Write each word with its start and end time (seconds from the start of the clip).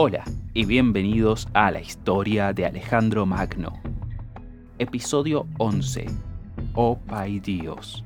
Hola 0.00 0.22
y 0.54 0.64
bienvenidos 0.64 1.48
a 1.54 1.72
la 1.72 1.80
historia 1.80 2.52
de 2.52 2.64
Alejandro 2.64 3.26
Magno. 3.26 3.82
Episodio 4.78 5.48
11. 5.58 6.06
Oh 6.74 7.00
Pai 7.04 7.40
Dios. 7.40 8.04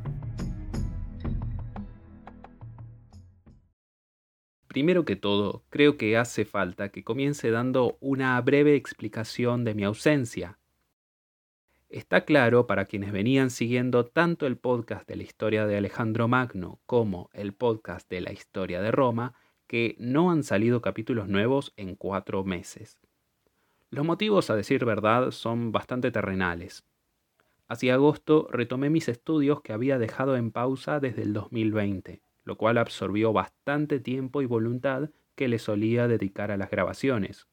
Primero 4.68 5.04
que 5.04 5.16
todo, 5.16 5.66
creo 5.68 5.98
que 5.98 6.16
hace 6.16 6.46
falta 6.46 6.88
que 6.88 7.04
comience 7.04 7.50
dando 7.50 7.98
una 8.00 8.40
breve 8.40 8.74
explicación 8.74 9.62
de 9.62 9.74
mi 9.74 9.84
ausencia. 9.84 10.58
Está 11.90 12.24
claro 12.24 12.66
para 12.66 12.86
quienes 12.86 13.12
venían 13.12 13.50
siguiendo 13.50 14.06
tanto 14.06 14.46
el 14.46 14.56
podcast 14.56 15.06
de 15.06 15.16
la 15.16 15.24
historia 15.24 15.66
de 15.66 15.76
Alejandro 15.76 16.26
Magno 16.26 16.80
como 16.86 17.28
el 17.34 17.52
podcast 17.52 18.08
de 18.08 18.22
la 18.22 18.32
historia 18.32 18.80
de 18.80 18.92
Roma, 18.92 19.34
que 19.72 19.96
no 19.98 20.30
han 20.30 20.44
salido 20.44 20.82
capítulos 20.82 21.26
nuevos 21.26 21.72
en 21.78 21.96
cuatro 21.96 22.44
meses. 22.44 23.00
Los 23.90 24.04
motivos, 24.04 24.50
a 24.50 24.54
decir 24.54 24.84
verdad, 24.84 25.32
son 25.32 25.72
bastante 25.72 26.12
terrenales. 26.12 26.84
Hacia 27.66 27.94
agosto 27.94 28.46
retomé 28.52 28.90
mis 28.90 29.08
estudios 29.08 29.62
que 29.62 29.72
había 29.72 29.98
dejado 29.98 30.36
en 30.36 30.52
pausa 30.52 31.00
desde 31.00 31.22
el 31.22 31.32
2020 31.32 32.22
lo 32.44 32.56
cual 32.56 32.78
absorbió 32.78 33.32
bastante 33.32 34.00
tiempo 34.00 34.42
y 34.42 34.46
voluntad 34.46 35.10
que 35.34 35.48
le 35.48 35.58
solía 35.58 36.08
dedicar 36.08 36.50
a 36.50 36.56
las 36.56 36.70
grabaciones. 36.70 37.46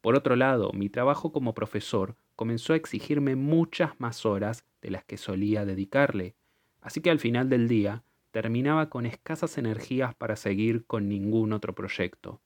Por 0.00 0.16
otro 0.16 0.34
lado, 0.34 0.72
mi 0.72 0.88
trabajo 0.88 1.32
como 1.32 1.54
profesor 1.54 2.16
comenzó 2.34 2.72
a 2.72 2.76
exigirme 2.76 3.36
muchas 3.36 4.00
más 4.00 4.26
horas 4.26 4.64
de 4.80 4.90
las 4.90 5.04
que 5.04 5.16
solía 5.16 5.64
dedicarle, 5.64 6.34
así 6.80 7.00
que 7.00 7.10
al 7.10 7.20
final 7.20 7.48
del 7.48 7.68
día 7.68 8.02
terminaba 8.32 8.90
con 8.90 9.06
escasas 9.06 9.56
energías 9.56 10.14
para 10.16 10.34
seguir 10.34 10.84
con 10.86 11.08
ningún 11.08 11.52
otro 11.52 11.74
proyecto. 11.74 12.40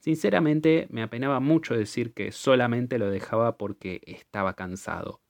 Sinceramente, 0.00 0.88
me 0.90 1.02
apenaba 1.02 1.38
mucho 1.38 1.74
decir 1.74 2.12
que 2.12 2.32
solamente 2.32 2.98
lo 2.98 3.08
dejaba 3.08 3.56
porque 3.56 4.00
estaba 4.04 4.54
cansado, 4.54 5.20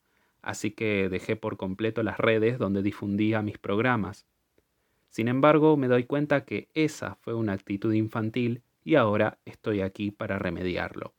así 0.41 0.71
que 0.71 1.11
dejé 1.11 1.37
por 1.37 1.59
completo 1.59 2.03
las 2.03 2.17
redes 2.17 2.59
donde 2.59 2.83
difundía 2.83 3.43
mis 3.43 3.59
programas, 3.59 4.25
sin 5.13 5.29
embargo, 5.29 5.77
me 5.77 5.89
doy 5.89 6.05
cuenta 6.05 6.47
que 6.47 6.71
esa 6.73 7.17
fue 7.17 7.35
una 7.35 7.53
actitud 7.53 7.93
infantil 7.93 8.63
y 8.83 8.95
ahora 8.95 9.37
estoy 9.45 9.83
aquí 9.83 10.11
para 10.11 10.39
remediarlo. 10.39 11.13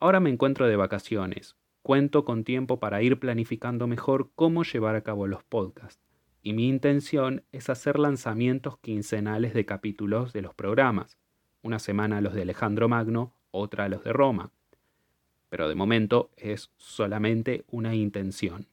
Ahora 0.00 0.20
me 0.20 0.30
encuentro 0.30 0.66
de 0.66 0.76
vacaciones, 0.76 1.54
cuento 1.82 2.24
con 2.24 2.44
tiempo 2.44 2.80
para 2.80 3.02
ir 3.02 3.20
planificando 3.20 3.86
mejor 3.86 4.30
cómo 4.34 4.64
llevar 4.64 4.96
a 4.96 5.02
cabo 5.02 5.26
los 5.26 5.44
podcasts, 5.44 6.07
y 6.42 6.52
mi 6.52 6.68
intención 6.68 7.44
es 7.52 7.68
hacer 7.68 7.98
lanzamientos 7.98 8.78
quincenales 8.78 9.54
de 9.54 9.66
capítulos 9.66 10.32
de 10.32 10.42
los 10.42 10.54
programas, 10.54 11.18
una 11.62 11.78
semana 11.78 12.20
los 12.20 12.34
de 12.34 12.42
Alejandro 12.42 12.88
Magno, 12.88 13.34
otra 13.50 13.88
los 13.88 14.04
de 14.04 14.12
Roma. 14.12 14.52
Pero 15.48 15.68
de 15.68 15.74
momento 15.74 16.30
es 16.36 16.70
solamente 16.76 17.64
una 17.68 17.94
intención. 17.94 18.68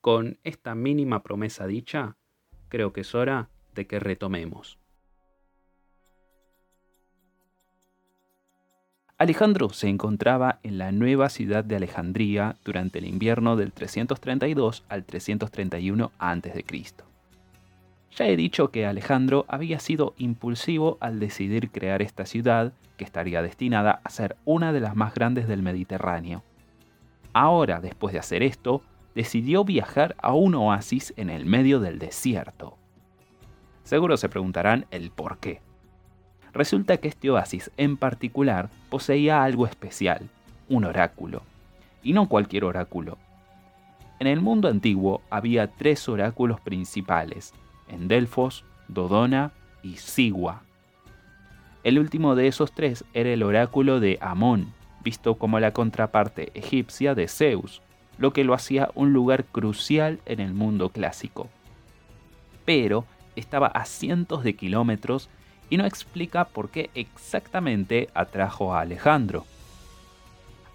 Con 0.00 0.38
esta 0.44 0.74
mínima 0.74 1.22
promesa 1.22 1.66
dicha, 1.66 2.16
creo 2.68 2.92
que 2.92 3.00
es 3.00 3.14
hora 3.14 3.50
de 3.74 3.86
que 3.86 3.98
retomemos. 3.98 4.78
Alejandro 9.16 9.68
se 9.68 9.88
encontraba 9.88 10.58
en 10.64 10.76
la 10.76 10.90
nueva 10.90 11.28
ciudad 11.28 11.62
de 11.62 11.76
Alejandría 11.76 12.56
durante 12.64 12.98
el 12.98 13.06
invierno 13.06 13.54
del 13.54 13.72
332 13.72 14.82
al 14.88 15.04
331 15.04 16.10
a.C. 16.18 16.64
Ya 18.16 18.26
he 18.26 18.36
dicho 18.36 18.70
que 18.70 18.86
Alejandro 18.86 19.44
había 19.46 19.78
sido 19.78 20.14
impulsivo 20.18 20.98
al 20.98 21.20
decidir 21.20 21.70
crear 21.70 22.02
esta 22.02 22.26
ciudad 22.26 22.72
que 22.96 23.04
estaría 23.04 23.40
destinada 23.40 24.00
a 24.02 24.10
ser 24.10 24.34
una 24.44 24.72
de 24.72 24.80
las 24.80 24.96
más 24.96 25.14
grandes 25.14 25.46
del 25.46 25.62
Mediterráneo. 25.62 26.42
Ahora, 27.32 27.80
después 27.80 28.12
de 28.12 28.18
hacer 28.18 28.42
esto, 28.42 28.82
decidió 29.14 29.62
viajar 29.62 30.16
a 30.18 30.34
un 30.34 30.56
oasis 30.56 31.14
en 31.16 31.30
el 31.30 31.46
medio 31.46 31.78
del 31.78 32.00
desierto. 32.00 32.76
Seguro 33.84 34.16
se 34.16 34.28
preguntarán 34.28 34.86
el 34.90 35.12
por 35.12 35.38
qué. 35.38 35.60
Resulta 36.54 36.98
que 36.98 37.08
este 37.08 37.30
oasis 37.30 37.70
en 37.76 37.96
particular 37.96 38.70
poseía 38.88 39.42
algo 39.42 39.66
especial, 39.66 40.28
un 40.68 40.84
oráculo. 40.84 41.42
Y 42.02 42.12
no 42.12 42.28
cualquier 42.28 42.64
oráculo. 42.64 43.18
En 44.20 44.28
el 44.28 44.40
mundo 44.40 44.68
antiguo 44.68 45.20
había 45.30 45.66
tres 45.66 46.08
oráculos 46.08 46.60
principales, 46.60 47.52
en 47.88 48.06
Delfos, 48.06 48.64
Dodona 48.86 49.52
y 49.82 49.96
Sigua. 49.96 50.62
El 51.82 51.98
último 51.98 52.36
de 52.36 52.46
esos 52.46 52.72
tres 52.72 53.04
era 53.12 53.30
el 53.30 53.42
oráculo 53.42 53.98
de 53.98 54.18
Amón, 54.20 54.72
visto 55.02 55.34
como 55.34 55.58
la 55.58 55.72
contraparte 55.72 56.52
egipcia 56.54 57.14
de 57.14 57.26
Zeus, 57.26 57.82
lo 58.16 58.32
que 58.32 58.44
lo 58.44 58.54
hacía 58.54 58.90
un 58.94 59.12
lugar 59.12 59.44
crucial 59.44 60.20
en 60.24 60.38
el 60.40 60.54
mundo 60.54 60.90
clásico. 60.90 61.48
Pero 62.64 63.04
estaba 63.34 63.66
a 63.66 63.84
cientos 63.84 64.44
de 64.44 64.54
kilómetros 64.54 65.28
y 65.70 65.76
no 65.76 65.86
explica 65.86 66.44
por 66.44 66.70
qué 66.70 66.90
exactamente 66.94 68.08
atrajo 68.14 68.74
a 68.74 68.80
Alejandro. 68.80 69.44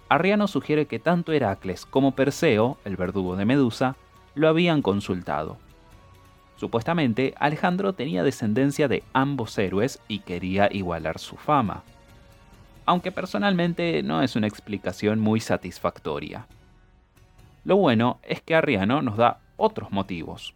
Arriano 0.08 0.48
sugiere 0.48 0.86
que 0.86 0.98
tanto 0.98 1.32
Heracles 1.32 1.86
como 1.86 2.16
Perseo, 2.16 2.78
el 2.84 2.96
verdugo 2.96 3.36
de 3.36 3.44
Medusa, 3.44 3.96
lo 4.34 4.48
habían 4.48 4.82
consultado. 4.82 5.56
Supuestamente, 6.56 7.32
Alejandro 7.38 7.94
tenía 7.94 8.22
descendencia 8.22 8.88
de 8.88 9.02
ambos 9.12 9.56
héroes 9.56 10.00
y 10.08 10.18
quería 10.18 10.68
igualar 10.70 11.18
su 11.18 11.36
fama. 11.36 11.84
Aunque 12.84 13.12
personalmente 13.12 14.02
no 14.02 14.20
es 14.20 14.36
una 14.36 14.48
explicación 14.48 15.20
muy 15.20 15.40
satisfactoria. 15.40 16.46
Lo 17.64 17.76
bueno 17.76 18.18
es 18.22 18.42
que 18.42 18.54
Arriano 18.54 19.00
nos 19.02 19.16
da 19.16 19.38
otros 19.56 19.92
motivos. 19.92 20.54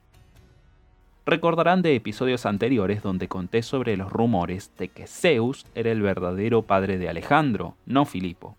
Recordarán 1.27 1.81
de 1.81 1.95
episodios 1.95 2.45
anteriores 2.45 3.03
donde 3.03 3.29
conté 3.29 3.63
sobre 3.63 3.97
los 3.97 4.13
rumores 4.13 4.73
de 4.77 4.89
que 4.89 5.07
Zeus 5.07 5.65
era 5.75 5.91
el 5.91 6.03
verdadero 6.03 6.63
padre 6.63 6.99
de 6.99 7.09
Alejandro, 7.09 7.77
no 7.87 8.05
Filipo. 8.05 8.59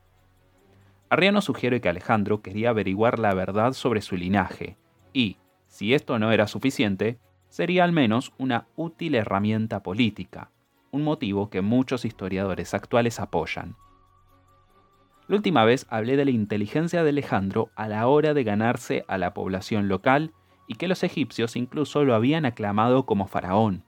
Arriano 1.10 1.42
sugiere 1.42 1.80
que 1.80 1.90
Alejandro 1.90 2.42
quería 2.42 2.72
averiguar 2.72 3.20
la 3.20 3.36
verdad 3.36 3.74
sobre 3.74 4.02
su 4.02 4.16
linaje, 4.16 4.78
y, 5.14 5.38
si 5.68 5.94
esto 5.94 6.18
no 6.18 6.32
era 6.32 6.48
suficiente, 6.48 7.20
sería 7.50 7.84
al 7.84 7.92
menos 7.92 8.34
una 8.40 8.66
útil 8.76 9.14
herramienta 9.14 9.84
política, 9.84 10.50
un 10.90 11.04
motivo 11.04 11.52
que 11.52 11.62
muchos 11.62 12.04
historiadores 12.04 12.74
actuales 12.74 13.20
apoyan. 13.20 13.76
La 15.28 15.36
última 15.36 15.66
vez 15.66 15.86
hablé 15.90 16.18
de 16.18 16.26
la 16.26 16.32
inteligencia 16.32 17.04
de 17.04 17.12
Alejandro 17.12 17.70
a 17.76 17.88
la 17.88 18.08
hora 18.08 18.34
de 18.34 18.44
ganarse 18.44 19.06
a 19.08 19.20
la 19.20 19.36
población 19.36 19.88
local 19.88 20.34
y 20.68 20.76
que 20.76 20.88
los 20.88 21.04
egipcios 21.04 21.56
incluso 21.56 22.04
lo 22.04 22.16
habían 22.16 22.46
aclamado 22.46 23.06
como 23.06 23.28
faraón. 23.28 23.84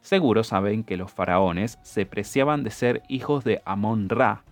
Seguro 0.00 0.44
saben 0.44 0.84
que 0.84 0.96
los 0.96 1.12
faraones 1.12 1.78
se 1.82 2.06
preciaban 2.06 2.62
de 2.62 2.70
ser 2.70 3.02
hijos 3.08 3.44
de 3.44 3.62
Amón-Ra, 3.64 4.42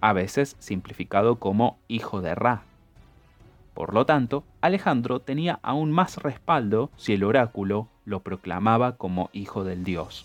a 0.00 0.12
veces 0.12 0.56
simplificado 0.58 1.36
como 1.36 1.78
hijo 1.88 2.20
de 2.20 2.34
Ra. 2.34 2.62
Por 3.74 3.94
lo 3.94 4.06
tanto, 4.06 4.44
Alejandro 4.60 5.20
tenía 5.20 5.58
aún 5.62 5.90
más 5.90 6.18
respaldo 6.18 6.90
si 6.96 7.14
el 7.14 7.24
oráculo 7.24 7.88
lo 8.04 8.20
proclamaba 8.20 8.96
como 8.96 9.30
hijo 9.32 9.64
del 9.64 9.82
dios. 9.84 10.24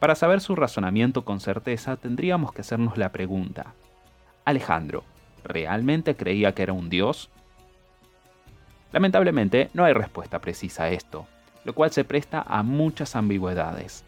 Para 0.00 0.14
saber 0.14 0.40
su 0.40 0.56
razonamiento 0.56 1.24
con 1.24 1.40
certeza 1.40 1.96
tendríamos 1.96 2.52
que 2.52 2.62
hacernos 2.62 2.98
la 2.98 3.12
pregunta, 3.12 3.74
Alejandro, 4.44 5.04
¿realmente 5.44 6.16
creía 6.16 6.52
que 6.54 6.64
era 6.64 6.72
un 6.72 6.90
dios? 6.90 7.30
Lamentablemente 8.92 9.70
no 9.74 9.84
hay 9.84 9.94
respuesta 9.94 10.40
precisa 10.40 10.84
a 10.84 10.90
esto, 10.90 11.26
lo 11.64 11.74
cual 11.74 11.90
se 11.90 12.04
presta 12.04 12.44
a 12.46 12.62
muchas 12.62 13.16
ambigüedades. 13.16 14.04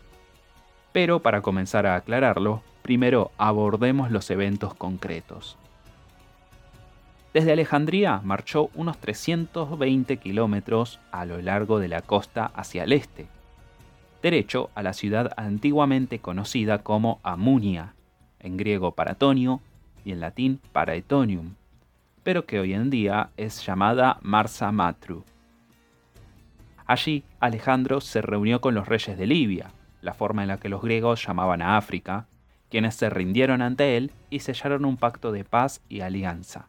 Pero 0.92 1.20
para 1.20 1.40
comenzar 1.40 1.86
a 1.86 1.96
aclararlo, 1.96 2.62
primero 2.82 3.32
abordemos 3.38 4.10
los 4.10 4.30
eventos 4.30 4.74
concretos. 4.74 5.56
Desde 7.32 7.52
Alejandría 7.52 8.20
marchó 8.22 8.70
unos 8.74 8.98
320 8.98 10.18
kilómetros 10.18 11.00
a 11.10 11.24
lo 11.24 11.40
largo 11.40 11.80
de 11.80 11.88
la 11.88 12.00
costa 12.00 12.52
hacia 12.54 12.84
el 12.84 12.92
este, 12.92 13.26
derecho 14.22 14.70
a 14.74 14.82
la 14.82 14.92
ciudad 14.92 15.32
antiguamente 15.36 16.20
conocida 16.20 16.78
como 16.84 17.18
Amunia, 17.24 17.94
en 18.38 18.56
griego 18.56 18.92
Paratonio 18.92 19.60
y 20.04 20.12
en 20.12 20.20
latín 20.20 20.60
Paraetonium, 20.72 21.54
pero 22.24 22.46
que 22.46 22.58
hoy 22.58 22.74
en 22.74 22.90
día 22.90 23.30
es 23.36 23.64
llamada 23.64 24.18
Marsa 24.22 24.72
Matru. 24.72 25.24
Allí 26.86 27.22
Alejandro 27.38 28.00
se 28.00 28.20
reunió 28.22 28.60
con 28.60 28.74
los 28.74 28.88
reyes 28.88 29.16
de 29.16 29.26
Libia, 29.26 29.70
la 30.02 30.14
forma 30.14 30.42
en 30.42 30.48
la 30.48 30.58
que 30.58 30.68
los 30.68 30.82
griegos 30.82 31.24
llamaban 31.24 31.62
a 31.62 31.76
África, 31.76 32.26
quienes 32.70 32.96
se 32.96 33.08
rindieron 33.08 33.62
ante 33.62 33.96
él 33.96 34.10
y 34.30 34.40
sellaron 34.40 34.84
un 34.84 34.96
pacto 34.96 35.32
de 35.32 35.44
paz 35.44 35.80
y 35.88 36.00
alianza. 36.00 36.68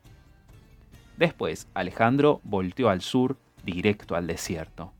Después 1.18 1.68
Alejandro 1.74 2.42
volteó 2.44 2.90
al 2.90 3.02
sur 3.02 3.38
directo 3.63 4.16
al 4.16 4.28
desierto. 4.28 4.94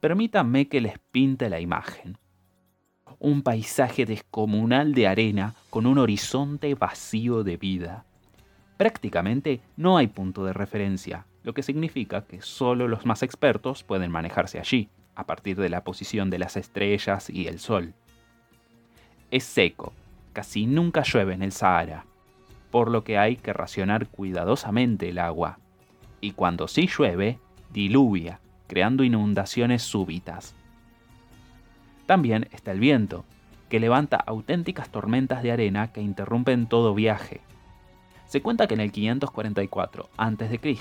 Permítanme 0.00 0.68
que 0.68 0.80
les 0.80 0.98
pinte 1.10 1.48
la 1.48 1.60
imagen. 1.60 2.18
un 3.18 3.42
paisaje 3.42 4.04
descomunal 4.04 4.92
de 4.92 5.06
arena 5.06 5.54
con 5.70 5.86
un 5.86 5.96
horizonte 5.96 6.74
vacío 6.74 7.42
de 7.42 7.56
vida. 7.56 8.04
Prácticamente 8.76 9.60
no 9.76 9.96
hay 9.96 10.08
punto 10.08 10.44
de 10.44 10.52
referencia, 10.52 11.26
lo 11.42 11.54
que 11.54 11.62
significa 11.62 12.24
que 12.24 12.42
solo 12.42 12.88
los 12.88 13.06
más 13.06 13.22
expertos 13.22 13.84
pueden 13.84 14.10
manejarse 14.10 14.58
allí, 14.58 14.88
a 15.14 15.26
partir 15.26 15.56
de 15.56 15.68
la 15.68 15.84
posición 15.84 16.30
de 16.30 16.38
las 16.38 16.56
estrellas 16.56 17.30
y 17.30 17.46
el 17.46 17.60
sol. 17.60 17.94
Es 19.30 19.44
seco, 19.44 19.92
casi 20.32 20.66
nunca 20.66 21.02
llueve 21.02 21.34
en 21.34 21.42
el 21.42 21.52
Sahara, 21.52 22.04
por 22.70 22.90
lo 22.90 23.04
que 23.04 23.18
hay 23.18 23.36
que 23.36 23.52
racionar 23.52 24.08
cuidadosamente 24.08 25.08
el 25.08 25.18
agua. 25.18 25.58
Y 26.20 26.32
cuando 26.32 26.66
sí 26.66 26.88
llueve, 26.88 27.38
diluvia, 27.72 28.40
creando 28.66 29.04
inundaciones 29.04 29.82
súbitas. 29.82 30.54
También 32.06 32.48
está 32.52 32.72
el 32.72 32.80
viento, 32.80 33.24
que 33.68 33.80
levanta 33.80 34.16
auténticas 34.16 34.88
tormentas 34.88 35.42
de 35.42 35.52
arena 35.52 35.92
que 35.92 36.00
interrumpen 36.00 36.66
todo 36.66 36.94
viaje. 36.94 37.40
Se 38.26 38.42
cuenta 38.42 38.66
que 38.66 38.74
en 38.74 38.80
el 38.80 38.92
544 38.92 40.10
a.C., 40.16 40.76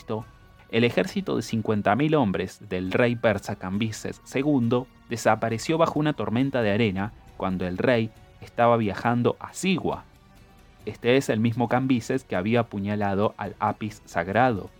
el 0.73 0.83
ejército 0.83 1.35
de 1.35 1.43
50.000 1.43 2.15
hombres 2.15 2.67
del 2.67 2.91
rey 2.91 3.15
persa 3.15 3.57
Cambises 3.57 4.21
II 4.33 4.85
desapareció 5.07 5.77
bajo 5.77 5.99
una 5.99 6.13
tormenta 6.13 6.63
de 6.63 6.71
arena 6.71 7.13
cuando 7.37 7.67
el 7.67 7.77
rey 7.77 8.09
estaba 8.41 8.75
viajando 8.77 9.37
a 9.39 9.53
Sigua. 9.53 10.05
Este 10.85 11.15
es 11.15 11.29
el 11.29 11.39
mismo 11.39 11.67
Cambises 11.67 12.23
que 12.23 12.35
había 12.35 12.61
apuñalado 12.61 13.35
al 13.37 13.55
Apis 13.59 14.01
sagrado. 14.05 14.71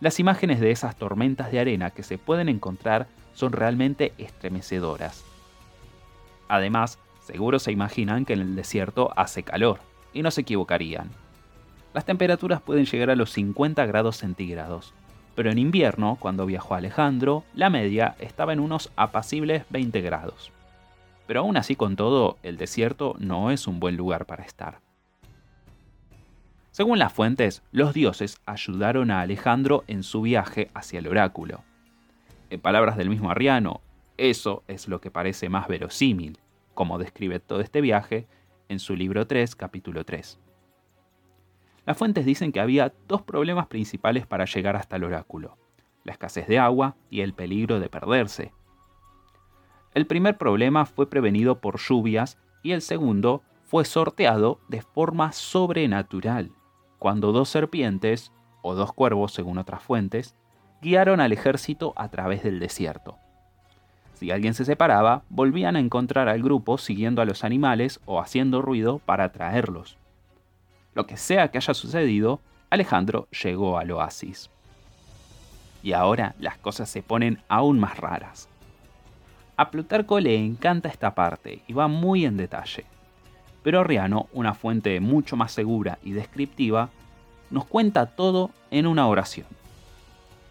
Las 0.00 0.20
imágenes 0.20 0.60
de 0.60 0.70
esas 0.70 0.94
tormentas 0.96 1.50
de 1.50 1.60
arena 1.60 1.90
que 1.90 2.02
se 2.02 2.18
pueden 2.18 2.50
encontrar 2.50 3.08
son 3.32 3.52
realmente 3.52 4.12
estremecedoras. 4.18 5.24
Además, 6.48 6.98
seguro 7.20 7.58
se 7.58 7.72
imaginan 7.72 8.24
que 8.24 8.34
en 8.34 8.40
el 8.40 8.56
desierto 8.56 9.10
hace 9.16 9.42
calor, 9.42 9.80
y 10.18 10.22
no 10.22 10.32
se 10.32 10.40
equivocarían. 10.40 11.10
Las 11.94 12.04
temperaturas 12.04 12.60
pueden 12.60 12.86
llegar 12.86 13.10
a 13.10 13.16
los 13.16 13.30
50 13.30 13.86
grados 13.86 14.16
centígrados, 14.16 14.92
pero 15.36 15.52
en 15.52 15.58
invierno, 15.58 16.16
cuando 16.18 16.44
viajó 16.44 16.74
Alejandro, 16.74 17.44
la 17.54 17.70
media 17.70 18.16
estaba 18.18 18.52
en 18.52 18.58
unos 18.58 18.90
apacibles 18.96 19.64
20 19.70 20.00
grados. 20.00 20.50
Pero 21.28 21.40
aún 21.40 21.56
así 21.56 21.76
con 21.76 21.94
todo, 21.94 22.36
el 22.42 22.56
desierto 22.56 23.14
no 23.20 23.52
es 23.52 23.68
un 23.68 23.78
buen 23.78 23.96
lugar 23.96 24.26
para 24.26 24.42
estar. 24.42 24.80
Según 26.72 26.98
las 26.98 27.12
fuentes, 27.12 27.62
los 27.70 27.94
dioses 27.94 28.40
ayudaron 28.44 29.12
a 29.12 29.20
Alejandro 29.20 29.84
en 29.86 30.02
su 30.02 30.22
viaje 30.22 30.68
hacia 30.74 30.98
el 30.98 31.06
oráculo. 31.06 31.62
En 32.50 32.60
palabras 32.60 32.96
del 32.96 33.08
mismo 33.08 33.30
Arriano, 33.30 33.82
eso 34.16 34.64
es 34.66 34.88
lo 34.88 35.00
que 35.00 35.12
parece 35.12 35.48
más 35.48 35.68
verosímil, 35.68 36.38
como 36.74 36.98
describe 36.98 37.38
todo 37.38 37.60
este 37.60 37.80
viaje 37.80 38.26
en 38.68 38.78
su 38.78 38.94
libro 38.94 39.26
3, 39.26 39.56
capítulo 39.56 40.04
3. 40.04 40.38
Las 41.86 41.96
fuentes 41.96 42.26
dicen 42.26 42.52
que 42.52 42.60
había 42.60 42.92
dos 43.06 43.22
problemas 43.22 43.66
principales 43.66 44.26
para 44.26 44.44
llegar 44.44 44.76
hasta 44.76 44.96
el 44.96 45.04
oráculo, 45.04 45.56
la 46.04 46.12
escasez 46.12 46.46
de 46.46 46.58
agua 46.58 46.96
y 47.10 47.22
el 47.22 47.32
peligro 47.32 47.80
de 47.80 47.88
perderse. 47.88 48.52
El 49.94 50.06
primer 50.06 50.36
problema 50.36 50.84
fue 50.84 51.08
prevenido 51.08 51.60
por 51.60 51.78
lluvias 51.78 52.38
y 52.62 52.72
el 52.72 52.82
segundo 52.82 53.42
fue 53.64 53.84
sorteado 53.84 54.60
de 54.68 54.82
forma 54.82 55.32
sobrenatural, 55.32 56.52
cuando 56.98 57.32
dos 57.32 57.48
serpientes, 57.48 58.32
o 58.62 58.74
dos 58.74 58.92
cuervos 58.92 59.32
según 59.32 59.58
otras 59.58 59.82
fuentes, 59.82 60.34
guiaron 60.82 61.20
al 61.20 61.32
ejército 61.32 61.92
a 61.96 62.10
través 62.10 62.42
del 62.42 62.60
desierto. 62.60 63.18
Si 64.18 64.30
alguien 64.30 64.54
se 64.54 64.64
separaba, 64.64 65.22
volvían 65.28 65.76
a 65.76 65.80
encontrar 65.80 66.28
al 66.28 66.42
grupo 66.42 66.78
siguiendo 66.78 67.22
a 67.22 67.24
los 67.24 67.44
animales 67.44 68.00
o 68.04 68.20
haciendo 68.20 68.62
ruido 68.62 68.98
para 68.98 69.24
atraerlos. 69.24 69.96
Lo 70.94 71.06
que 71.06 71.16
sea 71.16 71.48
que 71.48 71.58
haya 71.58 71.74
sucedido, 71.74 72.40
Alejandro 72.70 73.28
llegó 73.30 73.78
al 73.78 73.90
oasis. 73.92 74.50
Y 75.82 75.92
ahora 75.92 76.34
las 76.40 76.58
cosas 76.58 76.88
se 76.88 77.02
ponen 77.02 77.40
aún 77.48 77.78
más 77.78 77.96
raras. 77.98 78.48
A 79.56 79.70
Plutarco 79.70 80.18
le 80.18 80.36
encanta 80.36 80.88
esta 80.88 81.14
parte 81.14 81.62
y 81.68 81.72
va 81.72 81.86
muy 81.86 82.24
en 82.24 82.36
detalle. 82.36 82.84
Pero 83.62 83.80
Arriano, 83.80 84.26
una 84.32 84.54
fuente 84.54 84.98
mucho 84.98 85.36
más 85.36 85.52
segura 85.52 85.98
y 86.02 86.12
descriptiva, 86.12 86.90
nos 87.50 87.66
cuenta 87.66 88.06
todo 88.06 88.50
en 88.70 88.86
una 88.86 89.06
oración 89.06 89.46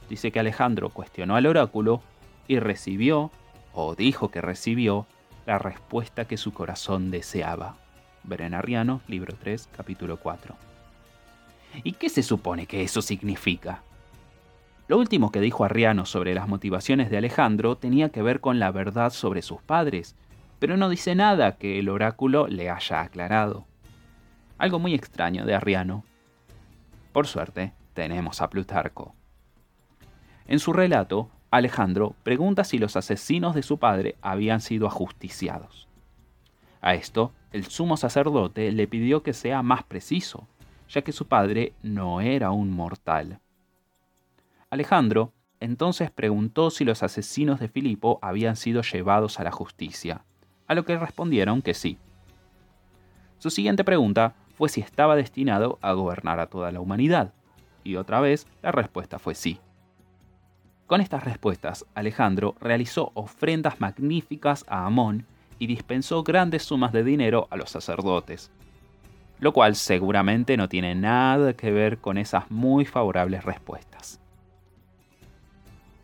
dice 0.09 0.31
que 0.31 0.39
Alejandro 0.39 0.89
cuestionó 0.89 1.35
al 1.35 1.45
oráculo 1.45 2.01
y 2.47 2.59
recibió, 2.59 3.31
o 3.79 3.93
dijo 3.93 4.31
que 4.31 4.41
recibió, 4.41 5.05
la 5.45 5.59
respuesta 5.59 6.25
que 6.25 6.37
su 6.37 6.51
corazón 6.51 7.11
deseaba. 7.11 7.75
Berenariano, 8.23 9.01
libro 9.07 9.35
3, 9.39 9.69
capítulo 9.71 10.17
4. 10.17 10.55
¿Y 11.83 11.91
qué 11.91 12.09
se 12.09 12.23
supone 12.23 12.65
que 12.65 12.81
eso 12.81 13.03
significa? 13.03 13.83
Lo 14.87 14.97
último 14.97 15.31
que 15.31 15.41
dijo 15.41 15.63
Arriano 15.63 16.07
sobre 16.07 16.33
las 16.33 16.47
motivaciones 16.47 17.11
de 17.11 17.17
Alejandro 17.17 17.75
tenía 17.75 18.09
que 18.09 18.23
ver 18.23 18.41
con 18.41 18.57
la 18.57 18.71
verdad 18.71 19.11
sobre 19.11 19.43
sus 19.43 19.61
padres, 19.61 20.15
pero 20.57 20.75
no 20.75 20.89
dice 20.89 21.13
nada 21.13 21.57
que 21.57 21.77
el 21.77 21.89
oráculo 21.89 22.47
le 22.47 22.71
haya 22.71 23.01
aclarado. 23.01 23.67
Algo 24.57 24.79
muy 24.79 24.95
extraño 24.95 25.45
de 25.45 25.53
Arriano. 25.53 26.03
Por 27.13 27.27
suerte, 27.27 27.73
tenemos 27.93 28.41
a 28.41 28.49
Plutarco. 28.49 29.13
En 30.47 30.57
su 30.57 30.73
relato, 30.73 31.29
Alejandro 31.49 32.15
pregunta 32.23 32.63
si 32.63 32.77
los 32.77 32.97
asesinos 32.97 33.55
de 33.55 33.63
su 33.63 33.77
padre 33.77 34.15
habían 34.21 34.59
sido 34.59 34.85
ajusticiados. 34.87 35.87
A 36.81 36.93
esto, 36.93 37.31
el 37.51 37.65
sumo 37.65 37.95
sacerdote 37.95 38.71
le 38.71 38.87
pidió 38.87 39.23
que 39.23 39.33
sea 39.33 39.61
más 39.63 39.83
preciso, 39.83 40.47
ya 40.89 41.01
que 41.01 41.11
su 41.11 41.27
padre 41.27 41.73
no 41.81 42.21
era 42.21 42.51
un 42.51 42.71
mortal. 42.71 43.39
Alejandro 44.69 45.31
entonces 45.59 46.11
preguntó 46.11 46.69
si 46.69 46.83
los 46.83 47.01
asesinos 47.01 47.59
de 47.59 47.67
Filipo 47.67 48.19
habían 48.21 48.55
sido 48.55 48.81
llevados 48.81 49.39
a 49.39 49.43
la 49.43 49.51
justicia, 49.51 50.23
a 50.67 50.75
lo 50.75 50.85
que 50.85 50.97
respondieron 50.97 51.61
que 51.61 51.73
sí. 51.73 51.97
Su 53.39 53.49
siguiente 53.49 53.83
pregunta 53.83 54.35
fue 54.55 54.69
si 54.69 54.81
estaba 54.81 55.15
destinado 55.15 55.79
a 55.81 55.93
gobernar 55.93 56.39
a 56.39 56.47
toda 56.47 56.71
la 56.71 56.79
humanidad, 56.79 57.33
y 57.83 57.95
otra 57.95 58.19
vez 58.19 58.47
la 58.61 58.71
respuesta 58.71 59.17
fue 59.17 59.33
sí. 59.33 59.59
Con 60.87 61.01
estas 61.01 61.25
respuestas, 61.25 61.85
Alejandro 61.95 62.55
realizó 62.61 63.11
ofrendas 63.13 63.81
magníficas 63.81 64.63
a 64.69 64.85
Amón 64.85 65.25
y 65.59 65.67
dispensó 65.67 66.23
grandes 66.23 66.63
sumas 66.63 66.93
de 66.93 67.03
dinero 67.03 67.47
a 67.51 67.57
los 67.57 67.71
sacerdotes, 67.71 68.51
lo 69.41 69.51
cual 69.51 69.75
seguramente 69.75 70.55
no 70.55 70.69
tiene 70.69 70.95
nada 70.95 71.53
que 71.53 71.71
ver 71.71 71.97
con 71.97 72.17
esas 72.17 72.49
muy 72.49 72.85
favorables 72.85 73.43
respuestas. 73.43 74.21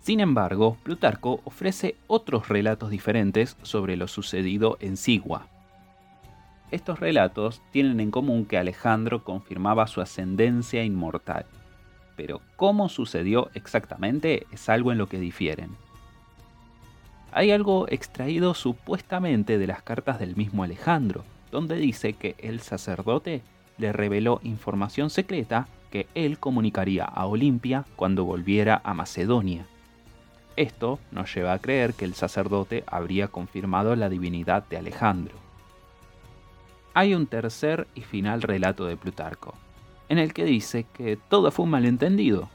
Sin 0.02 0.20
embargo, 0.20 0.76
Plutarco 0.84 1.40
ofrece 1.46 1.96
otros 2.08 2.50
relatos 2.50 2.90
diferentes 2.90 3.56
sobre 3.62 3.96
lo 3.96 4.10
sucedido 4.10 4.78
en 4.82 4.98
Sigua. 4.98 5.48
Estos 6.72 7.00
relatos 7.00 7.62
tienen 7.72 8.02
en 8.02 8.12
común 8.12 8.44
que 8.44 8.58
Alejandro 8.58 9.24
confirmaba 9.24 9.88
su 9.88 10.02
ascendencia 10.02 10.84
inmortal 10.84 11.46
pero 12.16 12.42
cómo 12.56 12.90
sucedió 12.90 13.50
exactamente 13.54 14.46
es 14.52 14.70
algo 14.70 14.92
en 14.92 14.98
lo 14.98 15.08
que 15.08 15.20
difieren. 15.20 15.70
Hay 17.32 17.52
algo 17.52 17.88
extraído 17.90 18.54
supuestamente 18.54 19.58
de 19.58 19.68
las 19.68 19.82
cartas 19.82 20.20
del 20.20 20.36
mismo 20.36 20.64
Alejandro, 20.64 21.24
donde 21.52 21.78
dice 21.78 22.14
que 22.14 22.36
el 22.38 22.60
sacerdote 22.60 23.42
le 23.78 23.92
reveló 23.92 24.40
información 24.44 25.10
secreta 25.10 25.68
que 25.92 26.08
él 26.16 26.40
comunicaría 26.40 27.06
a 27.06 27.26
Olimpia 27.26 27.86
cuando 27.96 28.26
volviera 28.26 28.82
a 28.84 28.94
Macedonia. 28.94 29.66
Esto 30.56 31.00
nos 31.12 31.34
lleva 31.34 31.54
a 31.54 31.60
creer 31.60 31.96
que 31.96 32.06
el 32.06 32.14
sacerdote 32.14 32.84
habría 32.86 33.28
confirmado 33.28 33.96
la 33.96 34.10
divinidad 34.10 34.64
de 34.70 34.78
Alejandro. 34.78 35.36
Hay 36.94 37.16
un 37.16 37.26
tercer 37.26 37.88
y 37.96 38.02
final 38.02 38.44
relato 38.44 38.86
de 38.86 38.98
Plutarco, 38.98 39.56
en 40.10 40.18
el 40.18 40.34
que 40.34 40.46
dice 40.46 40.86
que 40.94 41.18
todo 41.30 41.52
fue 41.52 41.66
un 41.66 41.72
malentendido. 41.72 42.50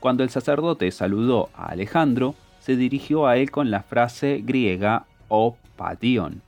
Cuando 0.00 0.22
el 0.22 0.30
sacerdote 0.30 0.90
saludó 0.90 1.50
a 1.54 1.66
Alejandro, 1.66 2.34
se 2.60 2.76
dirigió 2.76 3.26
a 3.26 3.36
él 3.36 3.50
con 3.50 3.70
la 3.70 3.82
frase 3.82 4.42
griega 4.42 5.04
o 5.28 5.56
pation, 5.76 6.40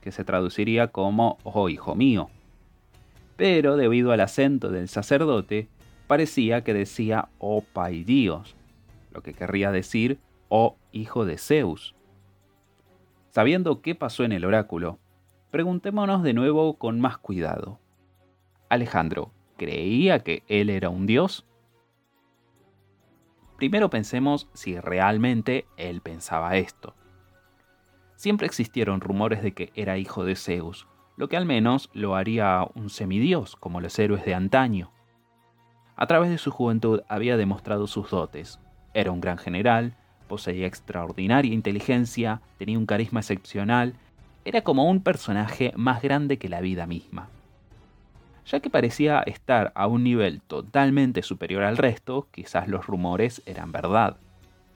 que 0.00 0.12
se 0.12 0.24
traduciría 0.24 0.88
como 0.88 1.38
oh 1.42 1.68
hijo 1.68 1.96
mío. 1.96 2.30
Pero 3.36 3.76
debido 3.76 4.12
al 4.12 4.20
acento 4.20 4.70
del 4.70 4.88
sacerdote, 4.88 5.68
parecía 6.06 6.62
que 6.62 6.72
decía 6.72 7.28
oh 7.38 7.62
paidios, 7.62 8.54
lo 9.12 9.22
que 9.22 9.34
querría 9.34 9.72
decir 9.72 10.18
oh 10.48 10.76
hijo 10.92 11.24
de 11.24 11.36
Zeus. 11.36 11.94
Sabiendo 13.30 13.80
qué 13.80 13.94
pasó 13.96 14.22
en 14.24 14.32
el 14.32 14.44
oráculo, 14.44 14.98
preguntémonos 15.50 16.22
de 16.22 16.32
nuevo 16.32 16.74
con 16.74 17.00
más 17.00 17.18
cuidado. 17.18 17.79
Alejandro 18.70 19.32
creía 19.56 20.20
que 20.20 20.44
él 20.46 20.70
era 20.70 20.88
un 20.90 21.04
dios? 21.04 21.44
Primero 23.56 23.90
pensemos 23.90 24.48
si 24.54 24.78
realmente 24.78 25.66
él 25.76 26.00
pensaba 26.00 26.56
esto. 26.56 26.94
Siempre 28.14 28.46
existieron 28.46 29.00
rumores 29.00 29.42
de 29.42 29.52
que 29.52 29.72
era 29.74 29.98
hijo 29.98 30.24
de 30.24 30.36
Zeus, 30.36 30.86
lo 31.16 31.28
que 31.28 31.36
al 31.36 31.46
menos 31.46 31.90
lo 31.92 32.14
haría 32.14 32.64
un 32.74 32.90
semidios 32.90 33.56
como 33.56 33.80
los 33.80 33.98
héroes 33.98 34.24
de 34.24 34.34
antaño. 34.34 34.92
A 35.96 36.06
través 36.06 36.30
de 36.30 36.38
su 36.38 36.52
juventud 36.52 37.00
había 37.08 37.36
demostrado 37.36 37.88
sus 37.88 38.08
dotes. 38.08 38.60
Era 38.94 39.10
un 39.10 39.20
gran 39.20 39.36
general, 39.36 39.96
poseía 40.28 40.68
extraordinaria 40.68 41.52
inteligencia, 41.52 42.40
tenía 42.56 42.78
un 42.78 42.86
carisma 42.86 43.18
excepcional, 43.18 43.94
era 44.44 44.62
como 44.62 44.88
un 44.88 45.02
personaje 45.02 45.72
más 45.74 46.02
grande 46.02 46.38
que 46.38 46.48
la 46.48 46.60
vida 46.60 46.86
misma. 46.86 47.28
Ya 48.46 48.60
que 48.60 48.70
parecía 48.70 49.20
estar 49.20 49.72
a 49.74 49.86
un 49.86 50.02
nivel 50.02 50.40
totalmente 50.42 51.22
superior 51.22 51.62
al 51.62 51.76
resto, 51.76 52.26
quizás 52.30 52.68
los 52.68 52.86
rumores 52.86 53.42
eran 53.46 53.72
verdad. 53.72 54.16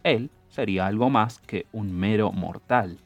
Él 0.02 0.30
sería 0.48 0.86
algo 0.86 1.10
más 1.10 1.38
que 1.40 1.66
un 1.72 1.92
mero 1.98 2.30
mortal. 2.30 2.98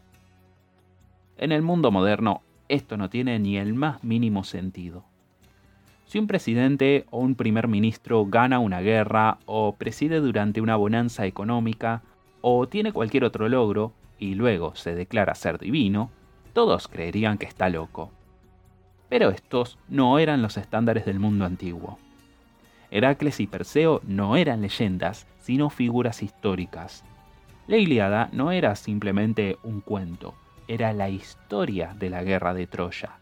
En 1.39 1.53
el 1.53 1.63
mundo 1.63 1.91
moderno 1.91 2.43
esto 2.69 2.97
no 2.97 3.09
tiene 3.09 3.39
ni 3.39 3.57
el 3.57 3.75
más 3.75 4.05
mínimo 4.05 4.45
sentido. 4.45 5.05
Si 6.07 6.19
un 6.19 6.27
presidente 6.27 7.07
o 7.11 7.19
un 7.19 7.35
primer 7.35 7.69
ministro 7.69 8.25
gana 8.27 8.59
una 8.59 8.81
guerra 8.81 9.39
o 9.47 9.75
preside 9.75 10.21
durante 10.21 10.61
una 10.61 10.77
bonanza 10.77 11.27
económica 11.27 12.03
o 12.41 12.67
tiene 12.67 12.93
cualquier 12.93 13.25
otro 13.25 13.49
logro 13.49 13.93
y 14.19 14.35
luego 14.35 14.75
se 14.75 14.95
declara 14.95 15.35
ser 15.35 15.59
divino, 15.59 16.11
todos 16.53 16.89
creerían 16.89 17.39
que 17.39 17.47
está 17.47 17.69
loco. 17.69 18.11
Pero 19.09 19.31
estos 19.31 19.79
no 19.89 20.19
eran 20.19 20.43
los 20.43 20.57
estándares 20.57 21.07
del 21.07 21.19
mundo 21.19 21.45
antiguo. 21.45 21.99
Heracles 22.91 23.41
y 23.41 23.47
Perseo 23.47 24.01
no 24.05 24.37
eran 24.37 24.63
leyendas, 24.63 25.27
sino 25.41 25.71
figuras 25.71 26.23
históricas. 26.23 27.05
La 27.67 27.77
Iliada 27.77 28.29
no 28.33 28.51
era 28.51 28.75
simplemente 28.77 29.59
un 29.63 29.81
cuento, 29.81 30.35
era 30.69 30.93
la 30.93 31.09
historia 31.11 31.95
de 31.99 32.11
la 32.11 32.23
guerra 32.23 32.55
de 32.55 32.67
Troya. 32.67 33.13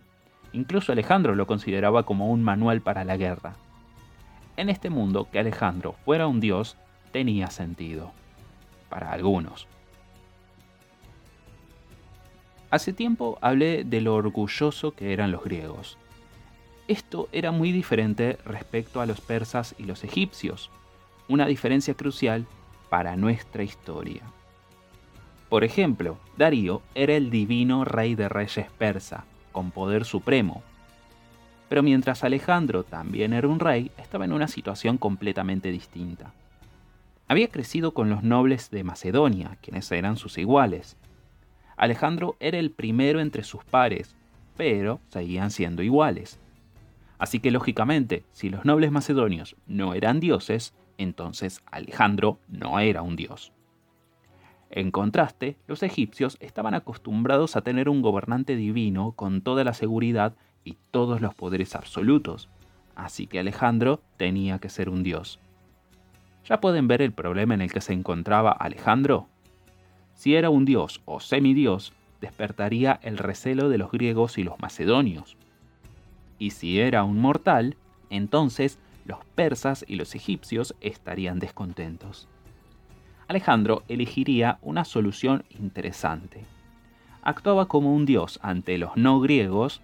Incluso 0.53 0.93
Alejandro 0.93 1.35
lo 1.35 1.47
consideraba 1.47 2.05
como 2.05 2.31
un 2.31 2.43
manual 2.43 2.81
para 2.81 3.05
la 3.05 3.17
guerra. 3.17 3.55
En 4.57 4.69
este 4.69 4.89
mundo, 4.89 5.29
que 5.31 5.39
Alejandro 5.39 5.95
fuera 6.05 6.27
un 6.27 6.41
dios 6.41 6.77
tenía 7.13 7.49
sentido. 7.49 8.13
Para 8.89 9.13
algunos. 9.13 9.67
Hace 12.71 12.93
tiempo 12.93 13.39
hablé 13.41 13.85
de 13.85 14.01
lo 14.01 14.15
orgulloso 14.15 14.93
que 14.93 15.13
eran 15.13 15.31
los 15.31 15.45
griegos. 15.45 15.99
Esto 16.89 17.29
era 17.33 17.53
muy 17.53 17.73
diferente 17.73 18.39
respecto 18.45 19.01
a 19.01 19.07
los 19.07 19.21
persas 19.21 19.75
y 19.79 19.85
los 19.85 20.05
egipcios, 20.05 20.71
una 21.29 21.47
diferencia 21.47 21.95
crucial 21.95 22.47
para 22.89 23.17
nuestra 23.17 23.63
historia. 23.63 24.23
Por 25.49 25.63
ejemplo, 25.63 26.19
Darío 26.37 26.83
era 26.95 27.15
el 27.15 27.31
divino 27.31 27.85
rey 27.85 28.15
de 28.15 28.29
reyes 28.29 28.67
persa, 28.79 29.25
con 29.53 29.71
poder 29.71 30.05
supremo. 30.05 30.63
Pero 31.69 31.83
mientras 31.83 32.25
Alejandro 32.25 32.85
también 32.85 33.33
era 33.33 33.49
un 33.49 33.61
rey, 33.61 33.91
estaba 33.97 34.25
en 34.25 34.33
una 34.33 34.49
situación 34.49 34.99
completamente 34.99 35.71
distinta. 35.71 36.33
Había 37.29 37.49
crecido 37.49 37.93
con 37.93 38.11
los 38.11 38.23
nobles 38.23 38.71
de 38.71 38.85
Macedonia, 38.85 39.57
quienes 39.61 39.91
eran 39.91 40.17
sus 40.17 40.39
iguales. 40.39 40.97
Alejandro 41.77 42.37
era 42.41 42.59
el 42.59 42.71
primero 42.71 43.21
entre 43.21 43.45
sus 43.45 43.65
pares, 43.65 44.17
pero 44.57 45.01
seguían 45.09 45.51
siendo 45.51 45.83
iguales. 45.83 46.39
Así 47.19 47.41
que 47.41 47.51
lógicamente, 47.51 48.25
si 48.33 48.51
los 48.51 48.65
nobles 48.65 48.91
macedonios 48.91 49.57
no 49.67 49.95
eran 49.95 50.21
dioses, 50.21 50.75
entonces 50.99 51.63
Alejandro 51.71 52.39
no 52.49 52.79
era 52.79 53.03
un 53.03 53.17
dios. 53.17 53.53
En 54.71 54.91
contraste, 54.91 55.57
los 55.67 55.83
egipcios 55.83 56.37
estaban 56.41 56.75
acostumbrados 56.75 57.57
a 57.57 57.63
tener 57.63 57.89
un 57.89 58.03
gobernante 58.03 58.57
divino 58.57 59.13
con 59.13 59.41
toda 59.41 59.65
la 59.65 59.75
seguridad 59.75 60.35
y 60.65 60.77
todos 60.91 61.21
los 61.21 61.35
poderes 61.35 61.77
absolutos, 61.77 62.49
así 62.97 63.27
que 63.27 63.39
Alejandro 63.39 64.03
tenía 64.17 64.59
que 64.59 64.69
ser 64.69 64.89
un 64.89 65.03
dios. 65.03 65.39
¿Ya 66.45 66.61
pueden 66.61 66.89
ver 66.89 67.03
el 67.03 67.13
problema 67.13 67.55
en 67.55 67.61
el 67.61 67.73
que 67.73 67.81
se 67.81 67.93
encontraba 67.93 68.51
Alejandro? 68.53 69.29
Si 70.17 70.35
era 70.35 70.49
un 70.49 70.65
dios 70.65 71.03
o 71.05 71.21
semidios, 71.21 71.93
despertaría 72.23 72.99
el 73.03 73.19
recelo 73.19 73.69
de 73.69 73.77
los 73.77 73.93
griegos 73.93 74.39
y 74.39 74.45
los 74.45 74.59
macedonios. 74.59 75.37
Y 76.39 76.51
si 76.51 76.81
era 76.81 77.05
un 77.05 77.21
mortal, 77.21 77.77
entonces 78.09 78.79
los 79.05 79.19
persas 79.35 79.85
y 79.87 79.97
los 79.97 80.15
egipcios 80.15 80.75
estarían 80.81 81.39
descontentos. 81.39 82.29
Alejandro 83.29 83.83
elegiría 83.89 84.59
una 84.63 84.87
solución 84.87 85.45
interesante. 85.51 86.45
Actuaba 87.23 87.67
como 87.67 87.95
un 87.95 88.07
dios 88.07 88.39
ante 88.43 88.79
los 88.79 88.97
no 88.97 89.21
griegos, 89.21 89.83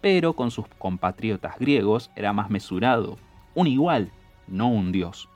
pero 0.00 0.32
con 0.32 0.50
sus 0.50 0.66
compatriotas 0.78 1.58
griegos 1.58 2.10
era 2.16 2.32
más 2.32 2.48
mesurado, 2.48 3.18
un 3.54 3.66
igual, 3.66 4.10
no 4.48 4.68
un 4.68 4.92
dios. 4.92 5.28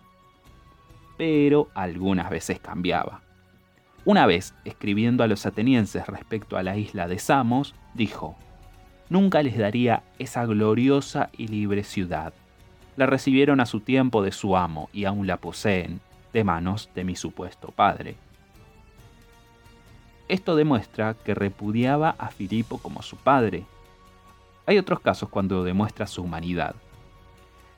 Pero 1.19 1.69
algunas 1.75 2.31
veces 2.31 2.61
cambiaba. 2.61 3.28
Una 4.05 4.27
vez, 4.27 4.55
escribiendo 4.65 5.23
a 5.23 5.27
los 5.27 5.45
atenienses 5.45 6.07
respecto 6.07 6.57
a 6.57 6.63
la 6.63 6.77
isla 6.77 7.09
de 7.09 7.19
Samos, 7.19 7.75
dijo, 7.95 8.37
Nunca 9.11 9.43
les 9.43 9.57
daría 9.57 10.03
esa 10.19 10.45
gloriosa 10.45 11.31
y 11.37 11.49
libre 11.49 11.83
ciudad. 11.83 12.33
La 12.97 13.07
recibieron 13.07 13.61
a 13.61 13.67
su 13.67 13.81
tiempo 13.81 14.23
de 14.23 14.33
su 14.33 14.57
amo 14.57 14.91
y 14.93 15.05
aún 15.05 15.27
la 15.27 15.39
poseen, 15.39 16.01
de 16.33 16.45
manos 16.45 16.91
de 16.95 17.05
mi 17.05 17.17
supuesto 17.17 17.69
padre. 17.69 18.17
Esto 20.29 20.57
demuestra 20.57 21.15
que 21.15 21.35
repudiaba 21.35 22.11
a 22.19 22.29
Filipo 22.29 22.79
como 22.79 23.03
su 23.03 23.17
padre. 23.17 23.65
Hay 24.67 24.77
otros 24.77 25.01
casos 25.01 25.31
cuando 25.31 25.65
demuestra 25.65 26.07
su 26.07 26.23
humanidad. 26.23 26.75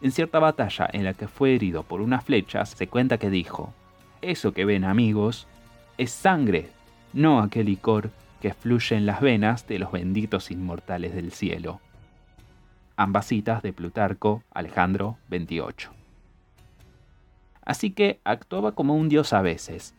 En 0.03 0.11
cierta 0.11 0.41
batalla 0.41 0.89
en 0.93 1.05
la 1.05 1.15
que 1.15 1.29
fue 1.29 1.55
herido 1.55 1.85
por 1.85 2.01
una 2.01 2.21
flecha, 2.21 2.67
se 2.67 2.89
cuenta 2.89 3.19
que 3.19 3.31
dijo, 3.31 3.73
Eso 4.21 4.53
que 4.53 4.65
ven 4.65 4.85
amigos 4.85 5.47
es 6.01 6.11
sangre, 6.11 6.69
no 7.13 7.41
aquel 7.41 7.67
licor 7.67 8.11
que 8.41 8.55
fluye 8.55 8.97
en 8.97 9.07
las 9.07 9.21
venas 9.21 9.67
de 9.67 9.79
los 9.79 9.93
benditos 9.93 10.51
inmortales 10.51 11.15
del 11.15 11.33
cielo. 11.33 11.81
Ambas 12.97 13.27
citas 13.27 13.63
de 13.63 13.73
Plutarco, 13.73 14.43
Alejandro 14.53 15.19
28 15.29 15.93
así 17.71 17.93
que 17.93 18.19
actuaba 18.25 18.73
como 18.73 18.97
un 18.97 19.09
dios 19.09 19.33
a 19.33 19.43
veces. 19.43 19.95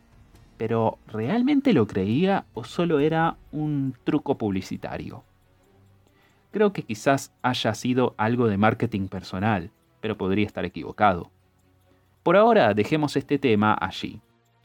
Pero 0.58 0.98
¿realmente 1.06 1.72
lo 1.72 1.86
creía 1.86 2.44
o 2.52 2.64
solo 2.64 3.00
era 3.00 3.36
un 3.50 3.96
truco 4.04 4.36
publicitario? 4.36 5.24
Creo 6.50 6.74
que 6.74 6.82
quizás 6.82 7.32
haya 7.40 7.72
sido 7.74 8.14
algo 8.18 8.46
de 8.46 8.58
marketing 8.58 9.08
personal, 9.08 9.70
pero 10.02 10.18
podría 10.18 10.46
estar 10.46 10.66
equivocado. 10.66 11.30
Por 12.22 12.36
ahora 12.36 12.74
dejemos 12.74 13.16
este 13.16 13.38
tema 13.38 13.76
allí. 13.80 14.20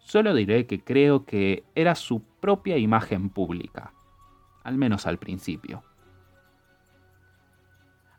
Solo 0.08 0.34
diré 0.34 0.68
que 0.68 0.80
creo 0.80 1.26
que 1.26 1.66
era 1.76 1.94
su 1.94 2.22
propia 2.22 2.78
imagen 2.78 3.30
pública, 3.30 3.92
al 4.64 4.78
menos 4.78 5.06
al 5.06 5.18
principio. 5.18 5.84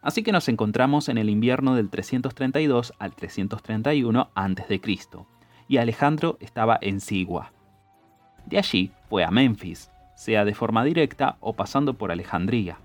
Así 0.03 0.23
que 0.23 0.31
nos 0.31 0.51
encontramos 0.51 1.09
en 1.09 1.17
el 1.17 1.31
invierno 1.31 1.75
del 1.75 1.89
332 1.89 2.93
al 2.99 3.15
331 3.15 4.29
a.C., 4.35 4.81
y 5.67 5.79
Alejandro 5.79 6.37
estaba 6.41 6.79
en 6.83 7.01
Sigua. 7.01 7.53
De 8.45 8.59
allí 8.59 8.93
fue 9.09 9.25
a 9.25 9.31
Memphis, 9.31 9.91
sea 10.15 10.45
de 10.45 10.55
forma 10.55 10.85
directa 10.85 11.39
o 11.41 11.55
pasando 11.55 11.95
por 11.95 12.13
Alejandría, 12.13 12.77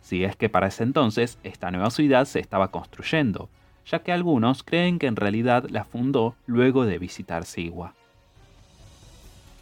si 0.00 0.22
es 0.22 0.36
que 0.36 0.48
para 0.48 0.68
ese 0.68 0.84
entonces 0.84 1.36
esta 1.42 1.72
nueva 1.72 1.90
ciudad 1.90 2.26
se 2.26 2.38
estaba 2.38 2.70
construyendo, 2.70 3.48
ya 3.84 4.04
que 4.04 4.12
algunos 4.12 4.62
creen 4.62 5.00
que 5.00 5.08
en 5.08 5.16
realidad 5.16 5.66
la 5.68 5.82
fundó 5.82 6.36
luego 6.46 6.86
de 6.86 7.00
visitar 7.00 7.44
Sigua. 7.44 7.94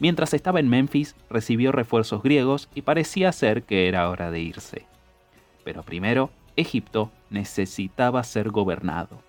Mientras 0.01 0.33
estaba 0.33 0.59
en 0.59 0.67
Memphis, 0.67 1.15
recibió 1.29 1.71
refuerzos 1.71 2.23
griegos 2.23 2.69
y 2.73 2.81
parecía 2.81 3.31
ser 3.31 3.61
que 3.61 3.87
era 3.87 4.09
hora 4.09 4.31
de 4.31 4.39
irse. 4.39 4.87
Pero 5.63 5.83
primero 5.83 6.31
Egipto 6.55 7.11
necesitaba 7.29 8.23
ser 8.23 8.49
gobernado. 8.49 9.21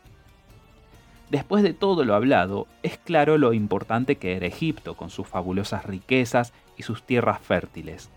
Después 1.28 1.62
de 1.62 1.74
todo 1.74 2.06
lo 2.06 2.14
hablado, 2.14 2.66
es 2.82 2.96
claro 2.96 3.36
lo 3.36 3.52
importante 3.52 4.16
que 4.16 4.34
era 4.34 4.46
Egipto 4.46 4.94
con 4.94 5.10
sus 5.10 5.28
fabulosas 5.28 5.84
riquezas 5.84 6.54
y 6.78 6.84
sus 6.84 7.02
tierras 7.02 7.42
fértiles. 7.42 8.08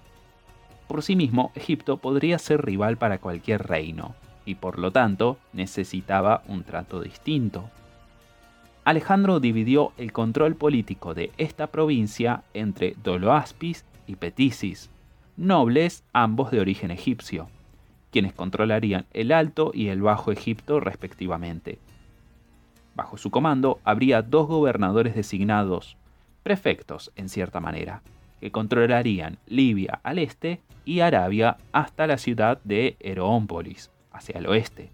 Por 0.88 1.04
sí 1.04 1.18
mismo, 1.18 1.52
Egipto 1.56 1.98
podría 1.98 2.40
ser 2.40 2.64
rival 2.64 2.96
para 2.96 3.18
cualquier 3.18 3.68
reino, 3.68 4.16
y 4.46 4.56
por 4.56 4.80
lo 4.80 4.92
tanto 4.92 5.40
necesitaba 5.52 6.42
un 6.48 6.64
trato 6.64 7.02
distinto. 7.02 7.70
Alejandro 8.86 9.42
dividió 9.42 9.92
el 9.98 10.14
control 10.14 10.56
político 10.56 11.14
de 11.14 11.32
esta 11.38 11.68
provincia 11.68 12.44
entre 12.54 12.96
Doloaspis 13.04 13.84
y 14.08 14.16
Petisis, 14.16 14.90
nobles 15.36 16.06
ambos 16.14 16.52
de 16.52 16.62
origen 16.62 16.92
egipcio 16.92 17.50
quienes 18.16 18.32
controlarían 18.32 19.06
el 19.12 19.34
Alto 19.34 19.72
y 19.74 19.90
el 19.90 20.02
Bajo 20.02 20.32
Egipto 20.32 20.80
respectivamente. 20.80 21.80
Bajo 22.96 23.18
su 23.18 23.30
comando 23.30 23.82
habría 23.84 24.22
dos 24.22 24.48
gobernadores 24.48 25.16
designados, 25.16 25.98
prefectos 26.42 27.12
en 27.18 27.28
cierta 27.28 27.60
manera, 27.60 28.04
que 28.40 28.52
controlarían 28.52 29.38
Libia 29.48 30.00
al 30.02 30.20
este 30.20 30.62
y 30.86 31.02
Arabia 31.02 31.58
hasta 31.74 32.08
la 32.08 32.18
ciudad 32.18 32.62
de 32.64 32.96
Herópolis, 33.02 33.92
hacia 34.14 34.40
el 34.40 34.48
oeste, 34.48 34.92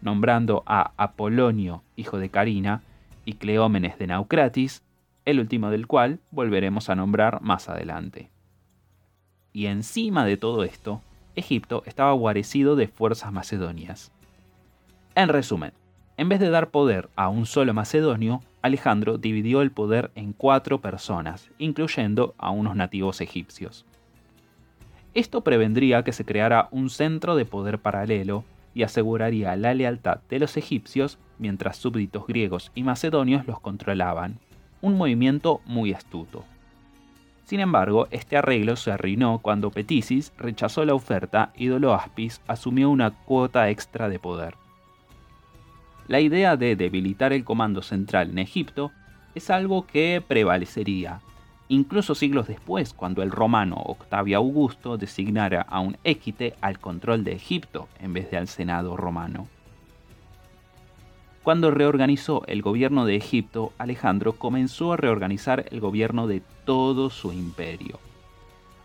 nombrando 0.00 0.62
a 0.64 0.92
Apolonio, 0.96 1.82
hijo 1.96 2.18
de 2.18 2.28
Carina, 2.28 2.82
y 3.24 3.34
Cleómenes 3.34 3.98
de 3.98 4.06
Naucratis, 4.06 4.82
el 5.24 5.40
último 5.40 5.70
del 5.70 5.86
cual 5.86 6.20
volveremos 6.30 6.88
a 6.88 6.94
nombrar 6.94 7.40
más 7.42 7.68
adelante. 7.68 8.30
Y 9.52 9.66
encima 9.66 10.24
de 10.24 10.36
todo 10.36 10.64
esto, 10.64 11.02
Egipto 11.36 11.82
estaba 11.86 12.12
guarecido 12.12 12.76
de 12.76 12.88
fuerzas 12.88 13.32
macedonias. 13.32 14.12
En 15.14 15.28
resumen, 15.28 15.72
en 16.16 16.28
vez 16.28 16.40
de 16.40 16.50
dar 16.50 16.70
poder 16.70 17.08
a 17.16 17.28
un 17.28 17.46
solo 17.46 17.74
macedonio, 17.74 18.42
Alejandro 18.62 19.18
dividió 19.18 19.62
el 19.62 19.70
poder 19.70 20.10
en 20.14 20.32
cuatro 20.32 20.80
personas, 20.80 21.50
incluyendo 21.58 22.34
a 22.38 22.50
unos 22.50 22.76
nativos 22.76 23.20
egipcios. 23.20 23.84
Esto 25.14 25.42
prevendría 25.42 26.04
que 26.04 26.12
se 26.12 26.24
creara 26.24 26.68
un 26.70 26.88
centro 26.88 27.36
de 27.36 27.44
poder 27.44 27.78
paralelo 27.78 28.44
y 28.74 28.82
aseguraría 28.82 29.56
la 29.56 29.74
lealtad 29.74 30.20
de 30.28 30.38
los 30.38 30.56
egipcios 30.56 31.18
mientras 31.38 31.76
súbditos 31.76 32.26
griegos 32.26 32.70
y 32.74 32.82
macedonios 32.82 33.46
los 33.46 33.60
controlaban, 33.60 34.38
un 34.80 34.96
movimiento 34.96 35.60
muy 35.64 35.92
astuto. 35.92 36.44
Sin 37.44 37.60
embargo, 37.60 38.08
este 38.10 38.36
arreglo 38.36 38.76
se 38.76 38.92
arruinó 38.92 39.40
cuando 39.40 39.70
Petisis 39.70 40.32
rechazó 40.38 40.84
la 40.84 40.94
oferta 40.94 41.52
y 41.56 41.66
Doloaspis 41.66 42.40
asumió 42.46 42.88
una 42.88 43.10
cuota 43.10 43.68
extra 43.68 44.08
de 44.08 44.18
poder. 44.18 44.54
La 46.08 46.20
idea 46.20 46.56
de 46.56 46.76
debilitar 46.76 47.32
el 47.32 47.44
comando 47.44 47.82
central 47.82 48.30
en 48.30 48.38
Egipto 48.38 48.92
es 49.34 49.50
algo 49.50 49.86
que 49.86 50.22
prevalecería, 50.26 51.20
incluso 51.72 52.14
siglos 52.14 52.48
después, 52.48 52.92
cuando 52.92 53.22
el 53.22 53.30
romano 53.30 53.76
Octavio 53.76 54.36
Augusto 54.36 54.98
designara 54.98 55.62
a 55.62 55.80
un 55.80 55.96
équite 56.04 56.54
al 56.60 56.78
control 56.78 57.24
de 57.24 57.32
Egipto 57.32 57.88
en 57.98 58.12
vez 58.12 58.30
de 58.30 58.36
al 58.36 58.46
Senado 58.46 58.94
romano. 58.94 59.48
Cuando 61.42 61.70
reorganizó 61.70 62.42
el 62.46 62.60
gobierno 62.60 63.06
de 63.06 63.16
Egipto, 63.16 63.72
Alejandro 63.78 64.34
comenzó 64.34 64.92
a 64.92 64.98
reorganizar 64.98 65.64
el 65.70 65.80
gobierno 65.80 66.26
de 66.26 66.42
todo 66.66 67.08
su 67.08 67.32
imperio. 67.32 67.98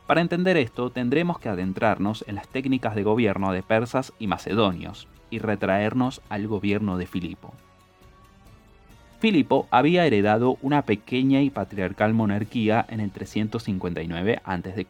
Para 0.08 0.22
entender 0.22 0.56
esto, 0.56 0.89
tendremos 0.89 1.39
que 1.39 1.50
adentrarnos 1.50 2.24
en 2.25 2.36
las 2.36 2.48
técnicas 2.48 2.96
de 2.96 3.03
gobierno 3.03 3.51
de 3.51 3.63
persas 3.63 4.13
y 4.17 4.27
macedonios 4.27 5.10
y 5.29 5.39
retraernos 5.39 6.22
al 6.29 6.48
gobierno 6.48 6.98
de 6.98 7.06
Filipo. 7.06 7.53
Filipo 9.20 9.68
había 9.72 10.06
heredado 10.06 10.60
una 10.62 10.84
pequeña 10.84 11.42
y 11.42 11.50
patriarcal 11.50 12.14
monarquía 12.14 12.86
en 12.88 13.00
el 13.00 13.10
359 13.10 14.42
a.C. 14.44 14.88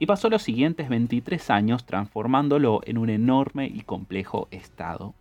y 0.00 0.06
pasó 0.06 0.28
los 0.28 0.42
siguientes 0.42 0.88
23 0.88 1.50
años 1.50 1.86
transformándolo 1.86 2.80
en 2.84 2.98
un 2.98 3.10
enorme 3.10 3.66
y 3.72 3.82
complejo 3.82 4.48
estado. 4.50 5.14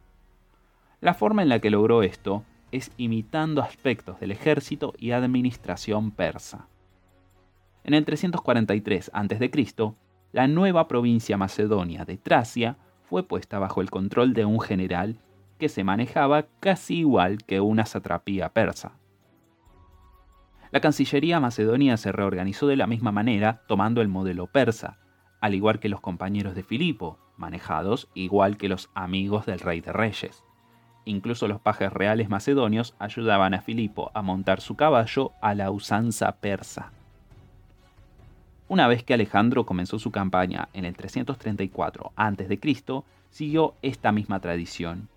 La 0.99 1.13
forma 1.13 1.43
en 1.43 1.49
la 1.49 1.59
que 1.59 1.69
logró 1.69 2.01
esto 2.01 2.43
es 2.71 2.91
imitando 2.97 3.61
aspectos 3.61 4.19
del 4.19 4.31
ejército 4.31 4.95
y 4.97 5.11
administración 5.11 6.09
persa. 6.09 6.67
En 7.83 7.93
el 7.93 8.03
343 8.03 9.11
a.C., 9.13 9.93
la 10.33 10.47
nueva 10.47 10.87
provincia 10.87 11.37
macedonia 11.37 12.03
de 12.03 12.17
Tracia 12.17 12.77
fue 13.03 13.21
puesta 13.21 13.59
bajo 13.59 13.79
el 13.81 13.91
control 13.91 14.33
de 14.33 14.43
un 14.43 14.59
general 14.59 15.19
que 15.57 15.69
se 15.69 15.83
manejaba 15.83 16.45
casi 16.59 16.99
igual 16.99 17.43
que 17.43 17.59
una 17.59 17.85
satrapía 17.85 18.49
persa. 18.49 18.93
La 20.71 20.81
Cancillería 20.81 21.39
macedonia 21.39 21.97
se 21.97 22.11
reorganizó 22.11 22.67
de 22.67 22.75
la 22.75 22.87
misma 22.87 23.11
manera 23.11 23.61
tomando 23.67 24.01
el 24.01 24.09
modelo 24.09 24.47
persa, 24.47 24.97
al 25.39 25.55
igual 25.55 25.79
que 25.79 25.89
los 25.89 26.01
compañeros 26.01 26.55
de 26.55 26.63
Filipo, 26.63 27.17
manejados 27.37 28.09
igual 28.13 28.57
que 28.57 28.69
los 28.69 28.89
amigos 28.93 29.45
del 29.45 29.59
rey 29.59 29.81
de 29.81 29.93
reyes. 29.93 30.43
Incluso 31.05 31.47
los 31.47 31.61
pajes 31.61 31.93
reales 31.93 32.27
macedonios 32.29 32.95
ayudaban 32.99 33.53
a 33.53 33.61
Filipo 33.61 34.11
a 34.13 34.21
montar 34.21 34.59
su 34.59 34.75
caballo 34.75 35.31
a 35.41 35.55
la 35.55 35.71
usanza 35.71 36.33
persa. 36.33 36.91
Una 38.67 38.89
vez 38.89 39.03
que 39.03 39.13
Alejandro 39.13 39.65
comenzó 39.65 39.99
su 39.99 40.11
campaña 40.11 40.67
en 40.73 40.83
el 40.83 40.97
334 40.97 42.11
a.C., 42.17 43.03
siguió 43.29 43.75
esta 43.81 44.11
misma 44.11 44.41
tradición 44.41 45.07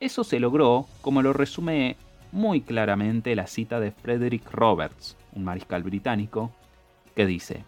eso 0.00 0.24
se 0.24 0.40
logró, 0.40 0.86
como 1.02 1.20
lo 1.20 1.34
resume 1.34 1.96
muy 2.32 2.62
claramente 2.62 3.36
la 3.36 3.46
cita 3.46 3.78
de 3.80 3.92
Frederick 3.92 4.50
Roberts, 4.50 5.16
un 5.34 5.44
mariscal 5.44 5.82
británico, 5.82 6.50
que 7.14 7.26
dice, 7.26 7.64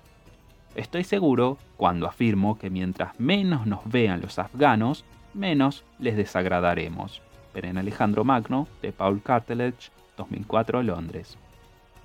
Estoy 0.74 1.04
seguro 1.04 1.58
cuando 1.76 2.06
afirmo 2.06 2.58
que 2.58 2.70
mientras 2.70 3.20
menos 3.20 3.66
nos 3.66 3.80
vean 3.84 4.22
los 4.22 4.38
afganos, 4.38 5.04
menos 5.34 5.84
les 5.98 6.16
desagradaremos. 6.16 7.20
en 7.54 7.76
Alejandro 7.76 8.24
Magno, 8.24 8.66
de 8.80 8.92
Paul 8.92 9.22
Cartledge, 9.22 9.90
2004, 10.16 10.82
Londres. 10.82 11.36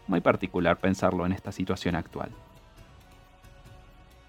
Muy 0.08 0.20
particular 0.20 0.78
pensarlo 0.78 1.26
en 1.26 1.32
esta 1.32 1.54
situación 1.54 1.96
actual. 1.96 2.32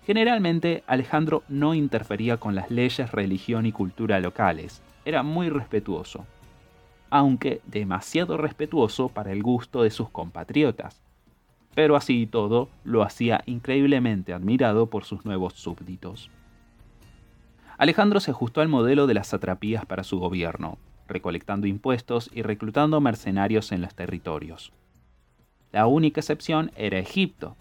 Generalmente, 0.08 0.84
Alejandro 0.86 1.42
no 1.50 1.74
interfería 1.74 2.38
con 2.38 2.54
las 2.54 2.70
leyes, 2.70 3.12
religión 3.12 3.66
y 3.66 3.72
cultura 3.72 4.18
locales, 4.20 4.80
era 5.04 5.22
muy 5.22 5.50
respetuoso, 5.50 6.24
aunque 7.10 7.60
demasiado 7.66 8.38
respetuoso 8.38 9.10
para 9.10 9.32
el 9.32 9.42
gusto 9.42 9.82
de 9.82 9.90
sus 9.90 10.08
compatriotas. 10.08 11.02
Pero 11.74 11.94
así 11.94 12.22
y 12.22 12.26
todo, 12.26 12.70
lo 12.84 13.02
hacía 13.02 13.42
increíblemente 13.44 14.32
admirado 14.32 14.86
por 14.86 15.04
sus 15.04 15.26
nuevos 15.26 15.52
súbditos. 15.52 16.30
Alejandro 17.76 18.20
se 18.20 18.30
ajustó 18.30 18.62
al 18.62 18.68
modelo 18.68 19.06
de 19.06 19.12
las 19.12 19.26
satrapías 19.26 19.84
para 19.84 20.04
su 20.04 20.18
gobierno, 20.18 20.78
recolectando 21.06 21.66
impuestos 21.66 22.30
y 22.32 22.40
reclutando 22.40 23.02
mercenarios 23.02 23.72
en 23.72 23.82
los 23.82 23.94
territorios. 23.94 24.72
La 25.70 25.86
única 25.86 26.20
excepción 26.20 26.72
era 26.76 26.98
Egipto, 26.98 27.58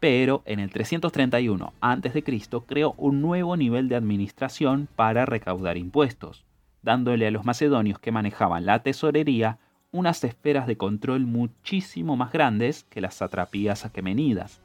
pero 0.00 0.42
en 0.44 0.60
el 0.60 0.70
331 0.70 1.72
a.C. 1.80 2.24
creó 2.66 2.94
un 2.96 3.20
nuevo 3.20 3.56
nivel 3.56 3.88
de 3.88 3.96
administración 3.96 4.88
para 4.94 5.26
recaudar 5.26 5.76
impuestos, 5.76 6.44
dándole 6.82 7.26
a 7.26 7.30
los 7.30 7.44
macedonios 7.44 7.98
que 7.98 8.12
manejaban 8.12 8.64
la 8.64 8.82
tesorería 8.82 9.58
unas 9.90 10.22
esferas 10.22 10.66
de 10.66 10.76
control 10.76 11.26
muchísimo 11.26 12.16
más 12.16 12.32
grandes 12.32 12.84
que 12.84 13.00
las 13.00 13.14
satrapías 13.14 13.84
aquemenidas. 13.84 14.60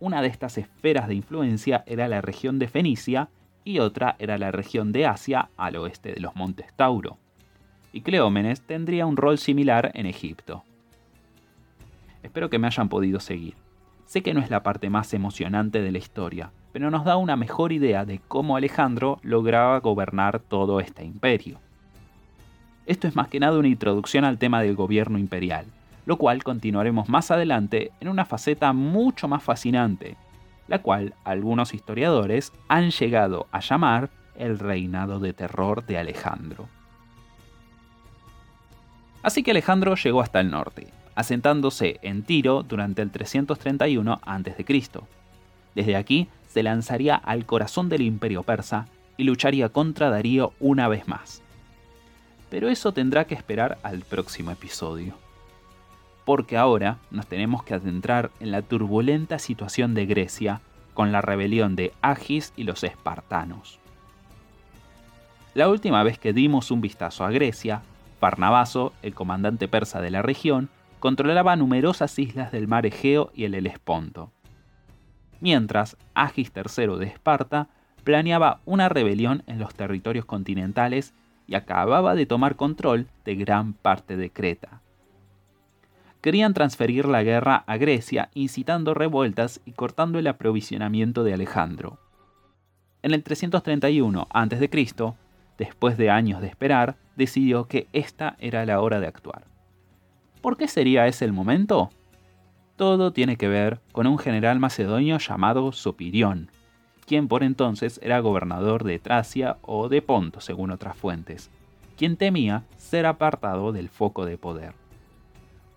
Una 0.00 0.22
de 0.22 0.28
estas 0.28 0.56
esferas 0.56 1.06
de 1.06 1.14
influencia 1.14 1.84
era 1.86 2.08
la 2.08 2.22
región 2.22 2.58
de 2.58 2.68
Fenicia 2.68 3.28
y 3.64 3.78
otra 3.78 4.16
era 4.18 4.38
la 4.38 4.50
región 4.50 4.92
de 4.92 5.06
Asia 5.06 5.50
al 5.58 5.76
oeste 5.76 6.12
de 6.12 6.20
los 6.20 6.34
montes 6.34 6.72
Tauro. 6.74 7.18
Y 7.92 8.00
Cleómenes 8.00 8.62
tendría 8.62 9.04
un 9.04 9.16
rol 9.16 9.36
similar 9.36 9.90
en 9.94 10.06
Egipto. 10.06 10.64
Espero 12.22 12.48
que 12.48 12.58
me 12.58 12.66
hayan 12.66 12.88
podido 12.88 13.20
seguir. 13.20 13.54
Sé 14.10 14.24
que 14.24 14.34
no 14.34 14.40
es 14.40 14.50
la 14.50 14.64
parte 14.64 14.90
más 14.90 15.14
emocionante 15.14 15.80
de 15.80 15.92
la 15.92 15.98
historia, 15.98 16.50
pero 16.72 16.90
nos 16.90 17.04
da 17.04 17.16
una 17.16 17.36
mejor 17.36 17.70
idea 17.70 18.04
de 18.04 18.20
cómo 18.26 18.56
Alejandro 18.56 19.20
lograba 19.22 19.78
gobernar 19.78 20.40
todo 20.40 20.80
este 20.80 21.04
imperio. 21.04 21.60
Esto 22.86 23.06
es 23.06 23.14
más 23.14 23.28
que 23.28 23.38
nada 23.38 23.56
una 23.56 23.68
introducción 23.68 24.24
al 24.24 24.36
tema 24.36 24.62
del 24.62 24.74
gobierno 24.74 25.16
imperial, 25.16 25.64
lo 26.06 26.16
cual 26.16 26.42
continuaremos 26.42 27.08
más 27.08 27.30
adelante 27.30 27.92
en 28.00 28.08
una 28.08 28.24
faceta 28.24 28.72
mucho 28.72 29.28
más 29.28 29.44
fascinante, 29.44 30.16
la 30.66 30.80
cual 30.80 31.14
algunos 31.22 31.72
historiadores 31.72 32.52
han 32.66 32.90
llegado 32.90 33.46
a 33.52 33.60
llamar 33.60 34.10
el 34.34 34.58
reinado 34.58 35.20
de 35.20 35.34
terror 35.34 35.86
de 35.86 35.98
Alejandro. 35.98 36.66
Así 39.22 39.44
que 39.44 39.52
Alejandro 39.52 39.94
llegó 39.94 40.20
hasta 40.20 40.40
el 40.40 40.50
norte, 40.50 40.88
asentándose 41.14 41.98
en 42.02 42.22
Tiro 42.22 42.62
durante 42.62 43.02
el 43.02 43.10
331 43.10 44.20
a.C. 44.24 44.64
Desde 45.74 45.96
aquí 45.96 46.28
se 46.48 46.62
lanzaría 46.62 47.14
al 47.14 47.46
corazón 47.46 47.88
del 47.88 48.02
imperio 48.02 48.42
persa 48.42 48.86
y 49.16 49.24
lucharía 49.24 49.68
contra 49.68 50.10
Darío 50.10 50.52
una 50.60 50.88
vez 50.88 51.06
más. 51.06 51.42
Pero 52.48 52.68
eso 52.68 52.92
tendrá 52.92 53.26
que 53.26 53.34
esperar 53.34 53.78
al 53.82 54.00
próximo 54.00 54.50
episodio. 54.50 55.14
Porque 56.24 56.56
ahora 56.56 56.98
nos 57.10 57.26
tenemos 57.26 57.62
que 57.62 57.74
adentrar 57.74 58.30
en 58.40 58.50
la 58.50 58.62
turbulenta 58.62 59.38
situación 59.38 59.94
de 59.94 60.06
Grecia 60.06 60.60
con 60.94 61.12
la 61.12 61.20
rebelión 61.20 61.76
de 61.76 61.92
Agis 62.02 62.52
y 62.56 62.64
los 62.64 62.82
espartanos. 62.82 63.78
La 65.54 65.68
última 65.68 66.02
vez 66.02 66.18
que 66.18 66.32
dimos 66.32 66.70
un 66.70 66.80
vistazo 66.80 67.24
a 67.24 67.30
Grecia, 67.30 67.82
Farnabazo, 68.20 68.92
el 69.02 69.14
comandante 69.14 69.66
persa 69.66 70.00
de 70.00 70.10
la 70.10 70.22
región, 70.22 70.68
controlaba 71.00 71.56
numerosas 71.56 72.18
islas 72.18 72.52
del 72.52 72.68
mar 72.68 72.86
Egeo 72.86 73.32
y 73.34 73.44
el 73.44 73.54
Helesponto 73.54 74.32
mientras 75.40 75.96
Agis 76.14 76.52
III 76.54 76.98
de 76.98 77.06
Esparta 77.06 77.68
planeaba 78.04 78.60
una 78.64 78.88
rebelión 78.88 79.42
en 79.46 79.58
los 79.58 79.74
territorios 79.74 80.24
continentales 80.24 81.12
y 81.46 81.54
acababa 81.54 82.14
de 82.14 82.26
tomar 82.26 82.56
control 82.56 83.08
de 83.24 83.34
gran 83.34 83.72
parte 83.72 84.16
de 84.16 84.30
Creta. 84.30 84.80
querían 86.20 86.52
transferir 86.52 87.06
la 87.06 87.22
guerra 87.22 87.64
a 87.66 87.78
Grecia, 87.78 88.28
incitando 88.34 88.92
revueltas 88.92 89.60
y 89.64 89.72
cortando 89.72 90.18
el 90.18 90.26
aprovisionamiento 90.26 91.24
de 91.24 91.32
Alejandro. 91.32 91.98
En 93.02 93.12
el 93.14 93.22
331 93.22 94.28
a.C., 94.30 95.14
después 95.56 95.96
de 95.96 96.10
años 96.10 96.42
de 96.42 96.48
esperar, 96.48 96.96
decidió 97.16 97.68
que 97.68 97.88
esta 97.94 98.36
era 98.38 98.66
la 98.66 98.82
hora 98.82 99.00
de 99.00 99.06
actuar. 99.06 99.49
¿Por 100.40 100.56
qué 100.56 100.68
sería 100.68 101.06
ese 101.06 101.26
el 101.26 101.32
momento? 101.32 101.90
Todo 102.76 103.12
tiene 103.12 103.36
que 103.36 103.48
ver 103.48 103.80
con 103.92 104.06
un 104.06 104.18
general 104.18 104.58
macedonio 104.58 105.18
llamado 105.18 105.70
Sopirión, 105.72 106.50
quien 107.06 107.28
por 107.28 107.42
entonces 107.42 108.00
era 108.02 108.20
gobernador 108.20 108.84
de 108.84 108.98
Tracia 108.98 109.58
o 109.60 109.90
de 109.90 110.00
Ponto, 110.00 110.40
según 110.40 110.70
otras 110.70 110.96
fuentes, 110.96 111.50
quien 111.98 112.16
temía 112.16 112.64
ser 112.78 113.04
apartado 113.04 113.72
del 113.72 113.90
foco 113.90 114.24
de 114.24 114.38
poder. 114.38 114.72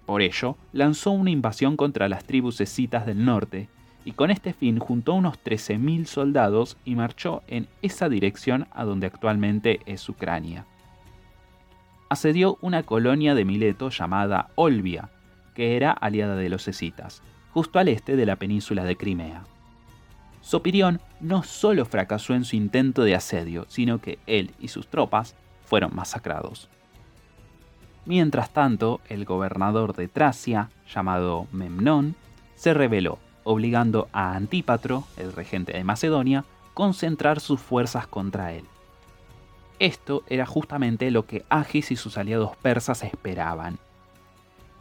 Por 0.05 0.21
ello, 0.21 0.55
lanzó 0.71 1.11
una 1.11 1.31
invasión 1.31 1.75
contra 1.75 2.07
las 2.07 2.23
tribus 2.23 2.61
escitas 2.61 3.05
del 3.05 3.25
norte 3.25 3.67
y 4.05 4.13
con 4.13 4.31
este 4.31 4.53
fin 4.53 4.79
juntó 4.79 5.13
unos 5.13 5.43
13.000 5.43 6.05
soldados 6.05 6.77
y 6.85 6.95
marchó 6.95 7.41
en 7.47 7.67
esa 7.81 8.07
dirección 8.07 8.67
a 8.71 8.85
donde 8.85 9.07
actualmente 9.07 9.81
es 9.85 10.07
Ucrania. 10.07 10.65
Asedió 12.13 12.59
una 12.61 12.83
colonia 12.83 13.33
de 13.33 13.43
Mileto 13.43 13.89
llamada 13.89 14.49
Olbia, 14.53 15.09
que 15.55 15.75
era 15.75 15.89
aliada 15.89 16.35
de 16.35 16.47
los 16.47 16.67
escitas, 16.67 17.23
justo 17.51 17.79
al 17.79 17.87
este 17.87 18.15
de 18.15 18.27
la 18.27 18.35
península 18.35 18.83
de 18.83 18.95
Crimea. 18.95 19.45
Sopirión 20.39 21.01
no 21.21 21.41
solo 21.41 21.85
fracasó 21.85 22.35
en 22.35 22.45
su 22.45 22.55
intento 22.55 23.03
de 23.03 23.15
asedio, 23.15 23.65
sino 23.67 23.97
que 23.97 24.19
él 24.27 24.51
y 24.59 24.67
sus 24.67 24.89
tropas 24.89 25.35
fueron 25.65 25.95
masacrados. 25.95 26.69
Mientras 28.05 28.53
tanto, 28.53 29.01
el 29.09 29.25
gobernador 29.25 29.95
de 29.95 30.07
Tracia, 30.07 30.69
llamado 30.87 31.47
Memnón, 31.51 32.13
se 32.53 32.75
rebeló, 32.75 33.17
obligando 33.43 34.07
a 34.13 34.35
Antípatro, 34.35 35.05
el 35.17 35.33
regente 35.33 35.73
de 35.73 35.83
Macedonia, 35.83 36.45
concentrar 36.75 37.39
sus 37.39 37.59
fuerzas 37.59 38.05
contra 38.05 38.53
él. 38.53 38.65
Esto 39.79 40.23
era 40.27 40.45
justamente 40.45 41.11
lo 41.11 41.25
que 41.25 41.43
Agis 41.49 41.91
y 41.91 41.95
sus 41.95 42.17
aliados 42.17 42.55
persas 42.57 43.03
esperaban. 43.03 43.79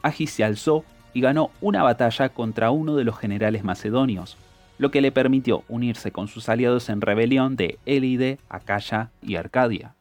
Agis 0.02 0.30
se 0.30 0.44
alzó 0.44 0.84
y 1.14 1.20
ganó 1.20 1.50
una 1.60 1.82
batalla 1.82 2.28
contra 2.30 2.70
uno 2.70 2.96
de 2.96 3.04
los 3.04 3.18
generales 3.18 3.64
macedonios, 3.64 4.36
lo 4.78 4.90
que 4.90 5.00
le 5.00 5.12
permitió 5.12 5.64
unirse 5.68 6.12
con 6.12 6.28
sus 6.28 6.48
aliados 6.48 6.88
en 6.88 7.00
rebelión 7.00 7.56
de 7.56 7.78
Élide, 7.86 8.38
Acaya 8.48 9.10
y 9.22 9.36
Arcadia. 9.36 9.94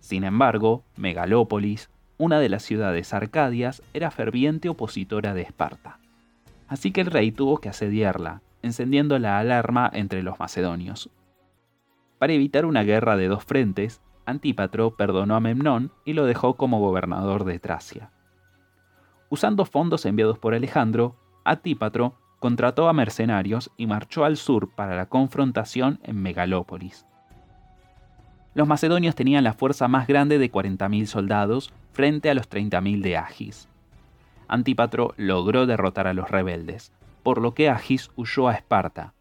Sin 0.00 0.24
embargo, 0.24 0.82
Megalópolis, 0.96 1.90
una 2.18 2.40
de 2.40 2.48
las 2.48 2.62
ciudades 2.62 3.12
arcadias, 3.12 3.82
era 3.92 4.10
ferviente 4.10 4.68
opositora 4.68 5.34
de 5.34 5.42
Esparta. 5.42 5.98
Así 6.68 6.90
que 6.90 7.02
el 7.02 7.10
rey 7.10 7.30
tuvo 7.32 7.58
que 7.58 7.68
asediarla, 7.68 8.40
encendiendo 8.62 9.18
la 9.18 9.38
alarma 9.38 9.90
entre 9.92 10.22
los 10.22 10.38
macedonios. 10.38 11.10
Para 12.18 12.32
evitar 12.32 12.64
una 12.64 12.82
guerra 12.82 13.16
de 13.16 13.28
dos 13.28 13.44
frentes, 13.44 14.00
Antípatro 14.24 14.96
perdonó 14.96 15.36
a 15.36 15.40
Memnón 15.40 15.92
y 16.04 16.14
lo 16.14 16.24
dejó 16.24 16.54
como 16.54 16.80
gobernador 16.80 17.44
de 17.44 17.58
Tracia. 17.58 18.10
Usando 19.28 19.64
fondos 19.64 20.06
enviados 20.06 20.38
por 20.38 20.54
Alejandro, 20.54 21.16
Antípatro 21.44 22.14
contrató 22.38 22.88
a 22.88 22.92
mercenarios 22.92 23.70
y 23.76 23.86
marchó 23.86 24.24
al 24.24 24.36
sur 24.36 24.70
para 24.74 24.96
la 24.96 25.06
confrontación 25.06 26.00
en 26.02 26.22
Megalópolis. 26.22 27.06
Los 28.54 28.66
macedonios 28.66 29.14
tenían 29.14 29.44
la 29.44 29.52
fuerza 29.52 29.86
más 29.86 30.06
grande 30.06 30.38
de 30.38 30.50
40.000 30.50 31.06
soldados 31.06 31.72
frente 31.92 32.30
a 32.30 32.34
los 32.34 32.48
30.000 32.48 33.02
de 33.02 33.16
Agis. 33.16 33.68
Antípatro 34.48 35.12
logró 35.16 35.66
derrotar 35.66 36.06
a 36.06 36.14
los 36.14 36.30
rebeldes, 36.30 36.92
por 37.22 37.40
lo 37.42 37.52
que 37.52 37.68
Agis 37.68 38.10
huyó 38.16 38.48
a 38.48 38.54
Esparta, 38.54 39.12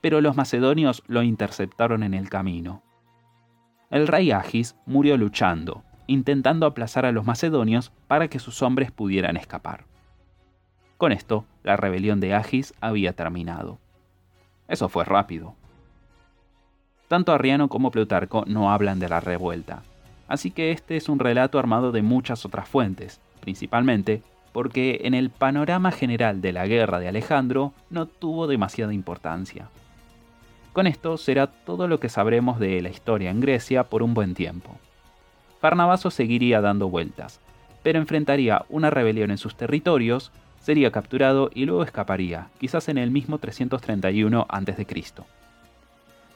pero 0.00 0.20
los 0.20 0.36
macedonios 0.36 1.02
lo 1.06 1.22
interceptaron 1.22 2.02
en 2.02 2.14
el 2.14 2.28
camino. 2.28 2.82
El 3.90 4.06
rey 4.06 4.30
Agis 4.30 4.76
murió 4.86 5.16
luchando, 5.16 5.82
intentando 6.06 6.66
aplazar 6.66 7.06
a 7.06 7.12
los 7.12 7.24
macedonios 7.24 7.92
para 8.06 8.28
que 8.28 8.38
sus 8.38 8.62
hombres 8.62 8.90
pudieran 8.90 9.36
escapar. 9.36 9.84
Con 10.96 11.12
esto, 11.12 11.44
la 11.62 11.76
rebelión 11.76 12.20
de 12.20 12.34
Agis 12.34 12.74
había 12.80 13.14
terminado. 13.14 13.78
Eso 14.68 14.88
fue 14.88 15.04
rápido. 15.04 15.54
Tanto 17.08 17.32
Arriano 17.32 17.68
como 17.68 17.90
Plutarco 17.90 18.44
no 18.46 18.70
hablan 18.70 19.00
de 19.00 19.08
la 19.08 19.18
revuelta, 19.18 19.82
así 20.28 20.52
que 20.52 20.70
este 20.70 20.96
es 20.96 21.08
un 21.08 21.18
relato 21.18 21.58
armado 21.58 21.90
de 21.90 22.02
muchas 22.02 22.44
otras 22.44 22.68
fuentes, 22.68 23.20
principalmente 23.40 24.22
porque 24.52 25.00
en 25.04 25.14
el 25.14 25.30
panorama 25.30 25.90
general 25.90 26.40
de 26.40 26.52
la 26.52 26.66
guerra 26.66 27.00
de 27.00 27.08
Alejandro 27.08 27.72
no 27.88 28.06
tuvo 28.06 28.46
demasiada 28.46 28.92
importancia. 28.92 29.68
Con 30.72 30.86
esto 30.86 31.16
será 31.16 31.48
todo 31.48 31.88
lo 31.88 32.00
que 32.00 32.08
sabremos 32.08 32.60
de 32.60 32.80
la 32.80 32.90
historia 32.90 33.30
en 33.30 33.40
Grecia 33.40 33.84
por 33.84 34.02
un 34.02 34.14
buen 34.14 34.34
tiempo. 34.34 34.78
Farnabazo 35.60 36.10
seguiría 36.10 36.60
dando 36.60 36.88
vueltas, 36.88 37.40
pero 37.82 37.98
enfrentaría 37.98 38.64
una 38.68 38.90
rebelión 38.90 39.30
en 39.30 39.38
sus 39.38 39.56
territorios, 39.56 40.32
sería 40.60 40.90
capturado 40.90 41.50
y 41.54 41.64
luego 41.64 41.82
escaparía, 41.82 42.48
quizás 42.58 42.88
en 42.88 42.98
el 42.98 43.10
mismo 43.10 43.38
331 43.38 44.46
a.C 44.48 44.84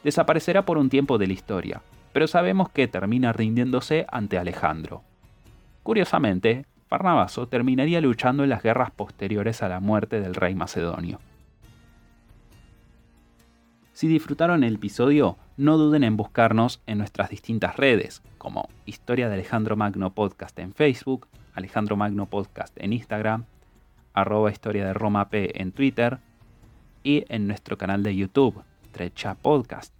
desaparecerá 0.04 0.64
por 0.64 0.78
un 0.78 0.90
tiempo 0.90 1.18
de 1.18 1.26
la 1.26 1.32
historia, 1.32 1.82
pero 2.12 2.28
sabemos 2.28 2.68
que 2.68 2.86
termina 2.86 3.32
rindiéndose 3.32 4.06
ante 4.12 4.38
Alejandro. 4.38 5.02
Curiosamente, 5.82 6.66
Farnabazo 6.88 7.48
terminaría 7.48 8.00
luchando 8.00 8.44
en 8.44 8.50
las 8.50 8.62
guerras 8.62 8.90
posteriores 8.90 9.62
a 9.62 9.68
la 9.68 9.80
muerte 9.80 10.20
del 10.20 10.34
rey 10.34 10.54
macedonio. 10.54 11.18
Si 13.94 14.08
disfrutaron 14.08 14.64
el 14.64 14.74
episodio, 14.74 15.38
no 15.56 15.78
duden 15.78 16.02
en 16.02 16.16
buscarnos 16.16 16.82
en 16.84 16.98
nuestras 16.98 17.30
distintas 17.30 17.76
redes, 17.76 18.22
como 18.38 18.68
Historia 18.86 19.28
de 19.28 19.34
Alejandro 19.34 19.76
Magno 19.76 20.12
Podcast 20.12 20.58
en 20.58 20.74
Facebook, 20.74 21.28
Alejandro 21.54 21.96
Magno 21.96 22.26
Podcast 22.26 22.76
en 22.80 22.92
Instagram, 22.92 23.44
arroba 24.12 24.50
Historia 24.50 24.84
de 24.84 24.94
Roma 24.94 25.28
P 25.28 25.62
en 25.62 25.70
Twitter 25.70 26.18
y 27.04 27.24
en 27.28 27.46
nuestro 27.46 27.78
canal 27.78 28.02
de 28.02 28.16
YouTube, 28.16 28.64
Trecha 28.90 29.36
Podcast. 29.36 29.94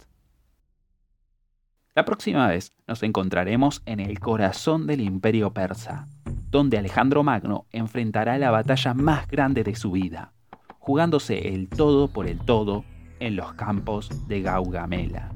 La 1.95 2.03
próxima 2.03 2.49
vez 2.49 2.73
nos 2.87 3.01
encontraremos 3.01 3.81
en 3.85 4.01
el 4.01 4.19
corazón 4.19 4.87
del 4.87 4.99
imperio 4.99 5.53
persa, 5.53 6.05
donde 6.51 6.77
Alejandro 6.77 7.23
Magno 7.23 7.65
enfrentará 7.71 8.37
la 8.39 8.51
batalla 8.51 8.93
más 8.93 9.25
grande 9.29 9.63
de 9.63 9.75
su 9.77 9.91
vida, 9.91 10.33
jugándose 10.79 11.47
el 11.53 11.69
todo 11.69 12.09
por 12.09 12.27
el 12.27 12.39
todo 12.39 12.83
en 13.25 13.35
los 13.35 13.53
campos 13.53 14.27
de 14.27 14.43
Gaugamela. 14.43 15.31